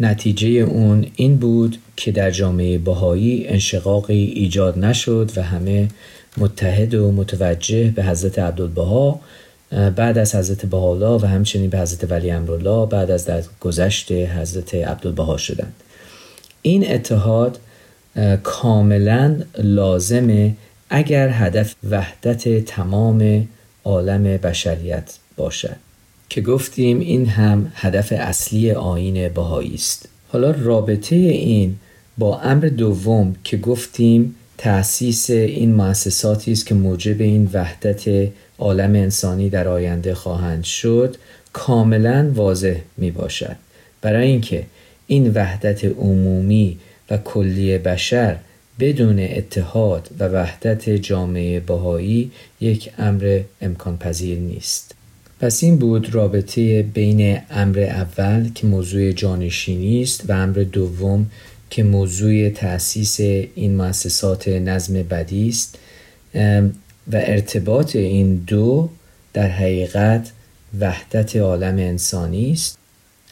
نتیجه 0.00 0.48
اون 0.48 1.06
این 1.16 1.36
بود 1.36 1.78
که 1.96 2.12
در 2.12 2.30
جامعه 2.30 2.78
بهایی 2.78 3.48
انشقاقی 3.48 4.24
ایجاد 4.24 4.78
نشد 4.78 5.30
و 5.36 5.42
همه 5.42 5.88
متحد 6.36 6.94
و 6.94 7.12
متوجه 7.12 7.90
به 7.90 8.04
حضرت 8.04 8.38
عبدالبها 8.38 9.20
بعد 9.70 10.18
از 10.18 10.34
حضرت 10.34 10.66
بهاءالله 10.66 11.22
و 11.22 11.26
همچنین 11.26 11.70
به 11.70 11.78
حضرت 11.78 12.10
ولی 12.10 12.30
امرالله 12.30 12.86
بعد 12.86 13.10
از 13.10 13.24
در 13.24 13.42
گذشت 13.60 14.12
حضرت 14.12 14.74
عبدالبها 14.74 15.36
شدند. 15.36 15.74
این 16.66 16.92
اتحاد 16.92 17.58
کاملا 18.42 19.36
لازمه 19.58 20.54
اگر 20.90 21.28
هدف 21.28 21.74
وحدت 21.90 22.64
تمام 22.64 23.48
عالم 23.84 24.22
بشریت 24.22 25.18
باشد. 25.36 25.76
که 26.28 26.40
گفتیم 26.40 27.00
این 27.00 27.26
هم 27.26 27.72
هدف 27.74 28.12
اصلی 28.16 28.72
آین 28.72 29.28
بهایی 29.28 29.74
است. 29.74 30.08
حالا 30.28 30.50
رابطه 30.50 31.16
این 31.16 31.76
با 32.18 32.40
امر 32.40 32.66
دوم 32.66 33.36
که 33.44 33.56
گفتیم 33.56 34.34
تأسیس 34.58 35.30
این 35.30 35.74
مؤسساتی 35.74 36.52
است 36.52 36.66
که 36.66 36.74
موجب 36.74 37.20
این 37.20 37.50
وحدت 37.52 38.28
عالم 38.58 38.94
انسانی 38.94 39.50
در 39.50 39.68
آینده 39.68 40.14
خواهند 40.14 40.64
شد 40.64 41.16
کاملا 41.52 42.30
واضح 42.34 42.76
می 42.96 43.10
باشد 43.10 43.56
برای 44.02 44.26
اینکه 44.26 44.66
این 45.06 45.32
وحدت 45.34 45.84
عمومی 45.84 46.78
و 47.10 47.16
کلی 47.16 47.78
بشر 47.78 48.36
بدون 48.80 49.20
اتحاد 49.20 50.10
و 50.18 50.28
وحدت 50.28 50.90
جامعه 50.90 51.60
بهایی 51.60 52.30
یک 52.60 52.90
امر 52.98 53.40
امکان 53.60 53.98
پذیر 53.98 54.38
نیست. 54.38 54.94
پس 55.40 55.62
این 55.62 55.76
بود 55.78 56.14
رابطه 56.14 56.82
بین 56.82 57.38
امر 57.50 57.80
اول 57.80 58.48
که 58.54 58.66
موضوع 58.66 59.12
جانشینی 59.12 60.02
است 60.02 60.30
و 60.30 60.32
امر 60.32 60.54
دوم 60.72 61.26
که 61.70 61.82
موضوع 61.82 62.50
تأسیس 62.50 63.20
این 63.20 63.76
مؤسسات 63.76 64.48
نظم 64.48 65.02
بدی 65.02 65.48
است 65.48 65.78
و 67.12 67.16
ارتباط 67.16 67.96
این 67.96 68.36
دو 68.36 68.88
در 69.32 69.48
حقیقت 69.48 70.32
وحدت 70.80 71.36
عالم 71.36 71.76
انسانی 71.76 72.52
است. 72.52 72.78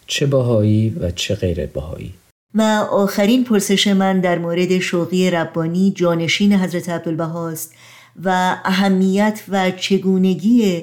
چه 0.07 0.27
بهایی 0.27 0.91
و 1.01 1.11
چه 1.11 1.35
غیر 1.35 1.67
بهایی 1.67 2.15
و 2.55 2.63
آخرین 2.91 3.45
پرسش 3.45 3.87
من 3.87 4.21
در 4.21 4.39
مورد 4.39 4.79
شوقی 4.79 5.31
ربانی 5.31 5.93
جانشین 5.97 6.53
حضرت 6.53 6.89
عبدالبهاست 6.89 7.75
و 8.25 8.57
اهمیت 8.65 9.41
و 9.49 9.71
چگونگی 9.71 10.83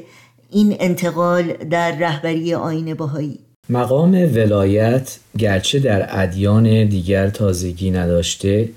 این 0.52 0.78
انتقال 0.80 1.44
در 1.54 1.92
رهبری 1.92 2.54
آین 2.54 2.94
بهایی 2.94 3.40
مقام 3.70 4.14
ولایت 4.14 5.18
گرچه 5.38 5.80
در 5.80 6.22
ادیان 6.22 6.86
دیگر 6.86 7.30
تازگی 7.30 7.92
نداشته 7.92 8.70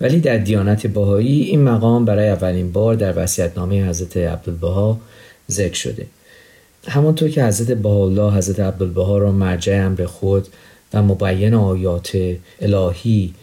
ولی 0.00 0.20
در 0.20 0.36
دیانت 0.36 0.86
بهایی 0.86 1.42
این 1.42 1.62
مقام 1.62 2.04
برای 2.04 2.28
اولین 2.28 2.72
بار 2.72 2.94
در 2.94 3.22
وصیت‌نامه 3.22 3.88
حضرت 3.88 4.16
عبدالبها 4.16 5.00
ذکر 5.50 5.74
شده. 5.74 6.06
همانطور 6.88 7.28
که 7.28 7.44
حضرت 7.44 7.78
بهاءالله 7.78 8.34
حضرت 8.34 8.60
عبدالبها 8.60 9.18
را 9.18 9.32
مرجع 9.32 9.84
امر 9.86 10.04
خود 10.04 10.48
و 10.94 11.02
مبین 11.02 11.54
آیات 11.54 12.18
الهی 12.60 13.34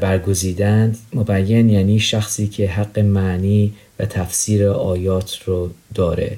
برگزیدند 0.00 0.98
مبین 1.14 1.70
یعنی 1.70 2.00
شخصی 2.00 2.48
که 2.48 2.68
حق 2.68 2.98
معنی 2.98 3.72
و 3.98 4.04
تفسیر 4.04 4.68
آیات 4.68 5.38
رو 5.44 5.70
داره. 5.94 6.36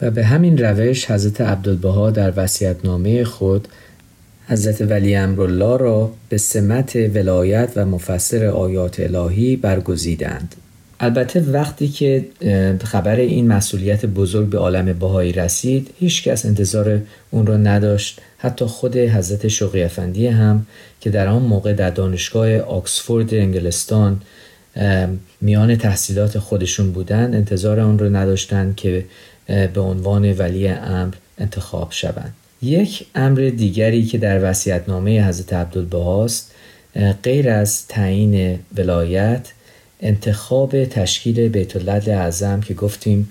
و 0.00 0.10
به 0.10 0.24
همین 0.24 0.58
روش 0.58 1.10
حضرت 1.10 1.40
عبدالبها 1.40 2.10
در 2.10 2.32
وصیت‌نامه 2.36 3.24
خود 3.24 3.68
حضرت 4.48 4.80
ولی 4.80 5.14
امرالله 5.14 5.76
را 5.76 6.12
به 6.28 6.38
سمت 6.38 6.96
ولایت 6.96 7.72
و 7.76 7.86
مفسر 7.86 8.44
آیات 8.44 9.00
الهی 9.00 9.56
برگزیدند. 9.56 10.54
البته 11.02 11.40
وقتی 11.40 11.88
که 11.88 12.24
خبر 12.84 13.16
این 13.16 13.48
مسئولیت 13.48 14.06
بزرگ 14.06 14.48
به 14.48 14.58
عالم 14.58 14.92
بهایی 14.92 15.32
رسید 15.32 15.90
هیچ 15.98 16.24
کس 16.24 16.46
انتظار 16.46 17.00
اون 17.30 17.46
را 17.46 17.56
نداشت. 17.56 18.20
حتی 18.38 18.64
خود 18.64 18.96
حضرت 18.96 19.48
شوقی 19.48 19.82
افندی 19.82 20.26
هم 20.26 20.66
که 21.00 21.10
در 21.10 21.26
آن 21.26 21.42
موقع 21.42 21.72
در 21.72 21.90
دانشگاه 21.90 22.56
آکسفورد 22.56 23.34
انگلستان 23.34 24.20
میان 25.40 25.76
تحصیلات 25.76 26.38
خودشون 26.38 26.92
بودند 26.92 27.34
انتظار 27.34 27.80
آن 27.80 27.98
را 27.98 28.08
نداشتند 28.08 28.76
که 28.76 29.04
به 29.46 29.80
عنوان 29.80 30.32
ولی 30.32 30.68
امر 30.68 31.14
انتخاب 31.38 31.92
شوند. 31.92 32.34
یک 32.62 33.06
امر 33.14 33.52
دیگری 33.56 34.04
که 34.04 34.18
در 34.18 34.50
وصیت‌نامه 34.50 35.28
حضرت 35.28 35.52
عبدالبهاست 35.52 36.54
غیر 37.22 37.50
از 37.50 37.86
تعیین 37.86 38.58
ولایت 38.76 39.48
انتخاب 40.02 40.84
تشکیل 40.84 41.48
بیت 41.48 41.76
العدل 41.76 42.12
اعظم 42.12 42.60
که 42.60 42.74
گفتیم 42.74 43.30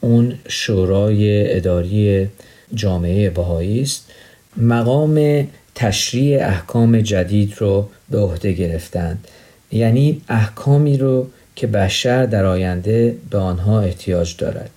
اون 0.00 0.34
شورای 0.48 1.56
اداری 1.56 2.28
جامعه 2.74 3.30
بهایی 3.30 3.82
است. 3.82 4.10
مقام 4.56 5.46
تشریع 5.74 6.46
احکام 6.46 7.00
جدید 7.00 7.54
رو 7.58 7.88
به 8.10 8.18
عهده 8.18 8.52
گرفتند. 8.52 9.28
یعنی 9.72 10.20
احکامی 10.28 10.96
رو 10.96 11.26
که 11.56 11.66
بشر 11.66 12.26
در 12.26 12.44
آینده 12.44 13.16
به 13.30 13.38
آنها 13.38 13.80
احتیاج 13.80 14.36
دارد. 14.36 14.70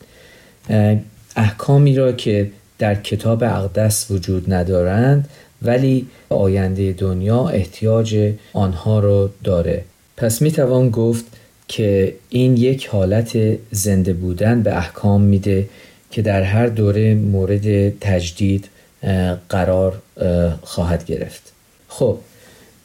احکامی 1.36 1.96
را 1.96 2.12
که 2.12 2.52
در 2.80 2.96
کتاب 2.96 3.44
اقدس 3.44 4.12
وجود 4.12 4.54
ندارند 4.54 5.30
ولی 5.62 6.08
آینده 6.30 6.92
دنیا 6.92 7.48
احتیاج 7.48 8.34
آنها 8.54 9.00
رو 9.00 9.30
داره. 9.44 9.84
پس 10.22 10.42
می 10.42 10.52
توان 10.52 10.90
گفت 10.90 11.26
که 11.68 12.16
این 12.30 12.58
یک 12.58 12.88
حالت 12.88 13.38
زنده 13.72 14.14
بودن 14.14 14.64
به 14.64 14.78
احکام 14.78 15.22
میده 15.22 15.70
که 16.12 16.22
در 16.22 16.44
هر 16.44 16.68
دوره 16.68 17.16
مورد 17.16 18.00
تجدید 18.00 18.70
قرار 19.50 20.02
خواهد 20.62 21.06
گرفت. 21.06 21.52
خب 21.88 22.18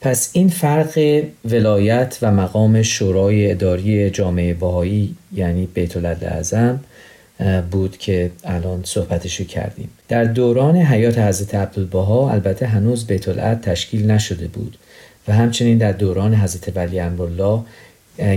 پس 0.01 0.30
این 0.32 0.49
فرق 0.49 1.22
ولایت 1.45 2.18
و 2.22 2.32
مقام 2.32 2.82
شورای 2.82 3.51
اداری 3.51 4.11
جامعه 4.11 4.55
باهایی 4.55 5.14
یعنی 5.34 5.68
بیت 5.74 5.97
اعظم 5.97 6.80
بود 7.70 7.99
که 7.99 8.30
الان 8.45 8.80
صحبتشو 8.84 9.45
کردیم. 9.45 9.89
در 10.09 10.24
دوران 10.24 10.76
حیات 10.76 11.18
حضرت 11.18 11.55
عبدالبها 11.55 12.30
البته 12.30 12.66
هنوز 12.66 13.07
بیت 13.07 13.61
تشکیل 13.61 14.11
نشده 14.11 14.47
بود. 14.49 14.76
و 15.29 15.33
همچنین 15.33 15.79
در 15.79 15.93
دوران 15.93 16.35
حضرت 16.35 16.77
ولی 16.77 17.01
امرالله 17.01 17.61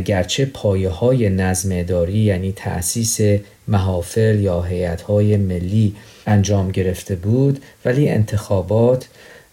گرچه 0.05 0.45
پایه 0.45 0.89
های 0.89 1.29
نظم 1.29 1.69
اداری 1.71 2.17
یعنی 2.17 2.51
تأسیس 2.51 3.19
محافل 3.67 4.39
یا 4.39 4.61
هیئت 4.61 5.01
های 5.01 5.37
ملی 5.37 5.95
انجام 6.27 6.71
گرفته 6.71 7.15
بود 7.15 7.59
ولی 7.85 8.09
انتخابات 8.09 9.07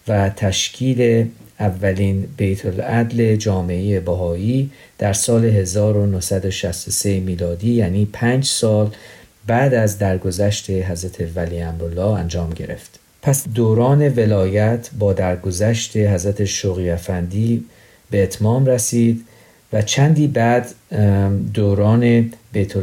و 0.07 0.29
تشکیل 0.29 1.27
اولین 1.59 2.27
بیت 2.37 2.65
العدل 2.65 3.35
جامعه 3.35 3.99
بهایی 3.99 4.69
در 4.97 5.13
سال 5.13 5.45
1963 5.45 7.19
میلادی 7.19 7.73
یعنی 7.73 8.07
پنج 8.13 8.45
سال 8.45 8.91
بعد 9.47 9.73
از 9.73 9.99
درگذشت 9.99 10.69
حضرت 10.69 11.27
ولی 11.35 11.61
امرالله 11.61 12.19
انجام 12.19 12.49
گرفت. 12.49 12.99
پس 13.27 13.47
دوران 13.47 14.09
ولایت 14.09 14.89
با 14.99 15.13
درگذشت 15.13 15.97
حضرت 15.97 16.45
شوقی 16.45 16.89
افندی 16.89 17.65
به 18.11 18.23
اتمام 18.23 18.65
رسید 18.65 19.25
و 19.73 19.81
چندی 19.81 20.27
بعد 20.27 20.73
دوران 21.53 22.31
بیت 22.53 22.73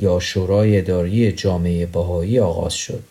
یا 0.00 0.20
شورای 0.20 0.78
اداری 0.78 1.32
جامعه 1.32 1.86
باهایی 1.86 2.38
آغاز 2.38 2.74
شد. 2.74 3.02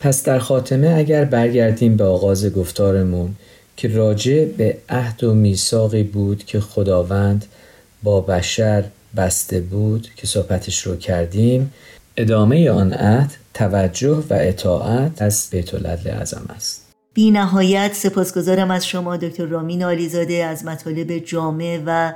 پس 0.00 0.24
در 0.24 0.38
خاتمه 0.38 0.94
اگر 0.96 1.24
برگردیم 1.24 1.96
به 1.96 2.04
آغاز 2.04 2.54
گفتارمون 2.54 3.34
که 3.76 3.88
راجع 3.88 4.44
به 4.44 4.76
عهد 4.88 5.24
و 5.24 5.34
میثاقی 5.34 6.02
بود 6.02 6.44
که 6.44 6.60
خداوند 6.60 7.44
با 8.02 8.20
بشر 8.20 8.84
بسته 9.16 9.60
بود 9.60 10.08
که 10.16 10.26
صحبتش 10.26 10.82
رو 10.82 10.96
کردیم 10.96 11.72
ادامه 12.16 12.70
آن 12.70 12.92
عهد 12.92 13.39
توجه 13.54 14.24
و 14.30 14.34
اطاعت 14.34 15.22
از 15.22 15.48
بیت 15.50 15.74
العدل 15.74 16.10
اعظم 16.10 16.46
است. 16.56 16.86
بی 17.14 17.30
نهایت 17.30 17.94
سپاسگزارم 17.94 18.70
از 18.70 18.86
شما 18.86 19.16
دکتر 19.16 19.46
رامین 19.46 19.84
آلیزاده 19.84 20.34
از 20.34 20.64
مطالب 20.64 21.18
جامع 21.18 21.82
و 21.86 22.12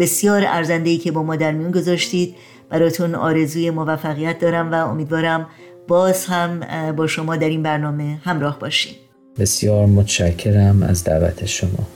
بسیار 0.00 0.44
ارزندهی 0.46 0.98
که 0.98 1.12
با 1.12 1.22
ما 1.22 1.36
در 1.36 1.52
میون 1.52 1.70
گذاشتید. 1.70 2.34
براتون 2.70 3.14
آرزوی 3.14 3.70
موفقیت 3.70 4.38
دارم 4.38 4.72
و 4.72 4.74
امیدوارم 4.74 5.46
باز 5.88 6.26
هم 6.26 6.60
با 6.92 7.06
شما 7.06 7.36
در 7.36 7.48
این 7.48 7.62
برنامه 7.62 8.18
همراه 8.24 8.58
باشیم. 8.58 8.94
بسیار 9.38 9.86
متشکرم 9.86 10.82
از 10.82 11.04
دعوت 11.04 11.46
شما. 11.46 11.88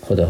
خدا 0.00 0.26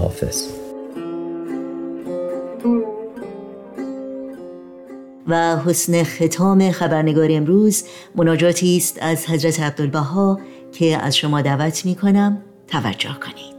و 5.28 5.56
حسن 5.56 6.04
ختام 6.04 6.70
خبرنگار 6.70 7.28
امروز 7.30 7.84
مناجاتی 8.16 8.76
است 8.76 8.98
از 9.02 9.26
حضرت 9.26 9.60
عبدالبها 9.60 10.40
که 10.72 10.98
از 11.02 11.16
شما 11.16 11.42
دعوت 11.42 11.86
می 11.86 11.94
کنم. 11.94 12.42
توجه 12.68 13.16
کنید. 13.20 13.54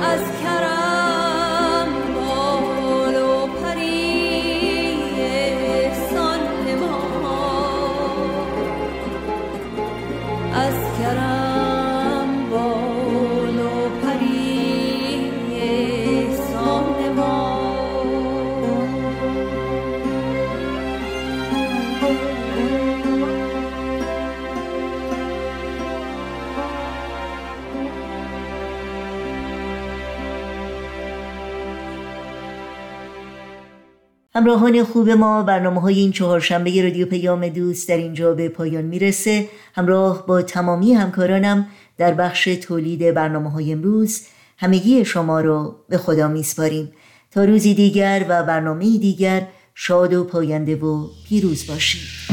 us 0.00 0.37
همراهان 34.48 34.84
خوب 34.84 35.10
ما 35.10 35.42
برنامه 35.42 35.80
های 35.80 35.98
این 35.98 36.12
چهارشنبه 36.12 36.82
رادیو 36.82 37.06
پیام 37.06 37.48
دوست 37.48 37.88
در 37.88 37.96
اینجا 37.96 38.34
به 38.34 38.48
پایان 38.48 38.84
می‌رسه. 38.84 39.48
همراه 39.74 40.26
با 40.26 40.42
تمامی 40.42 40.92
همکارانم 40.92 41.66
در 41.98 42.14
بخش 42.14 42.44
تولید 42.44 43.14
برنامه 43.14 43.50
های 43.50 43.72
امروز 43.72 44.20
همگی 44.58 45.04
شما 45.04 45.40
رو 45.40 45.74
به 45.88 45.98
خدا 45.98 46.28
میسپاریم. 46.28 46.92
تا 47.30 47.44
روزی 47.44 47.74
دیگر 47.74 48.26
و 48.28 48.42
برنامه 48.42 48.98
دیگر 48.98 49.46
شاد 49.74 50.14
و 50.14 50.24
پاینده 50.24 50.76
و 50.76 51.06
پیروز 51.28 51.66
باشید. 51.66 52.27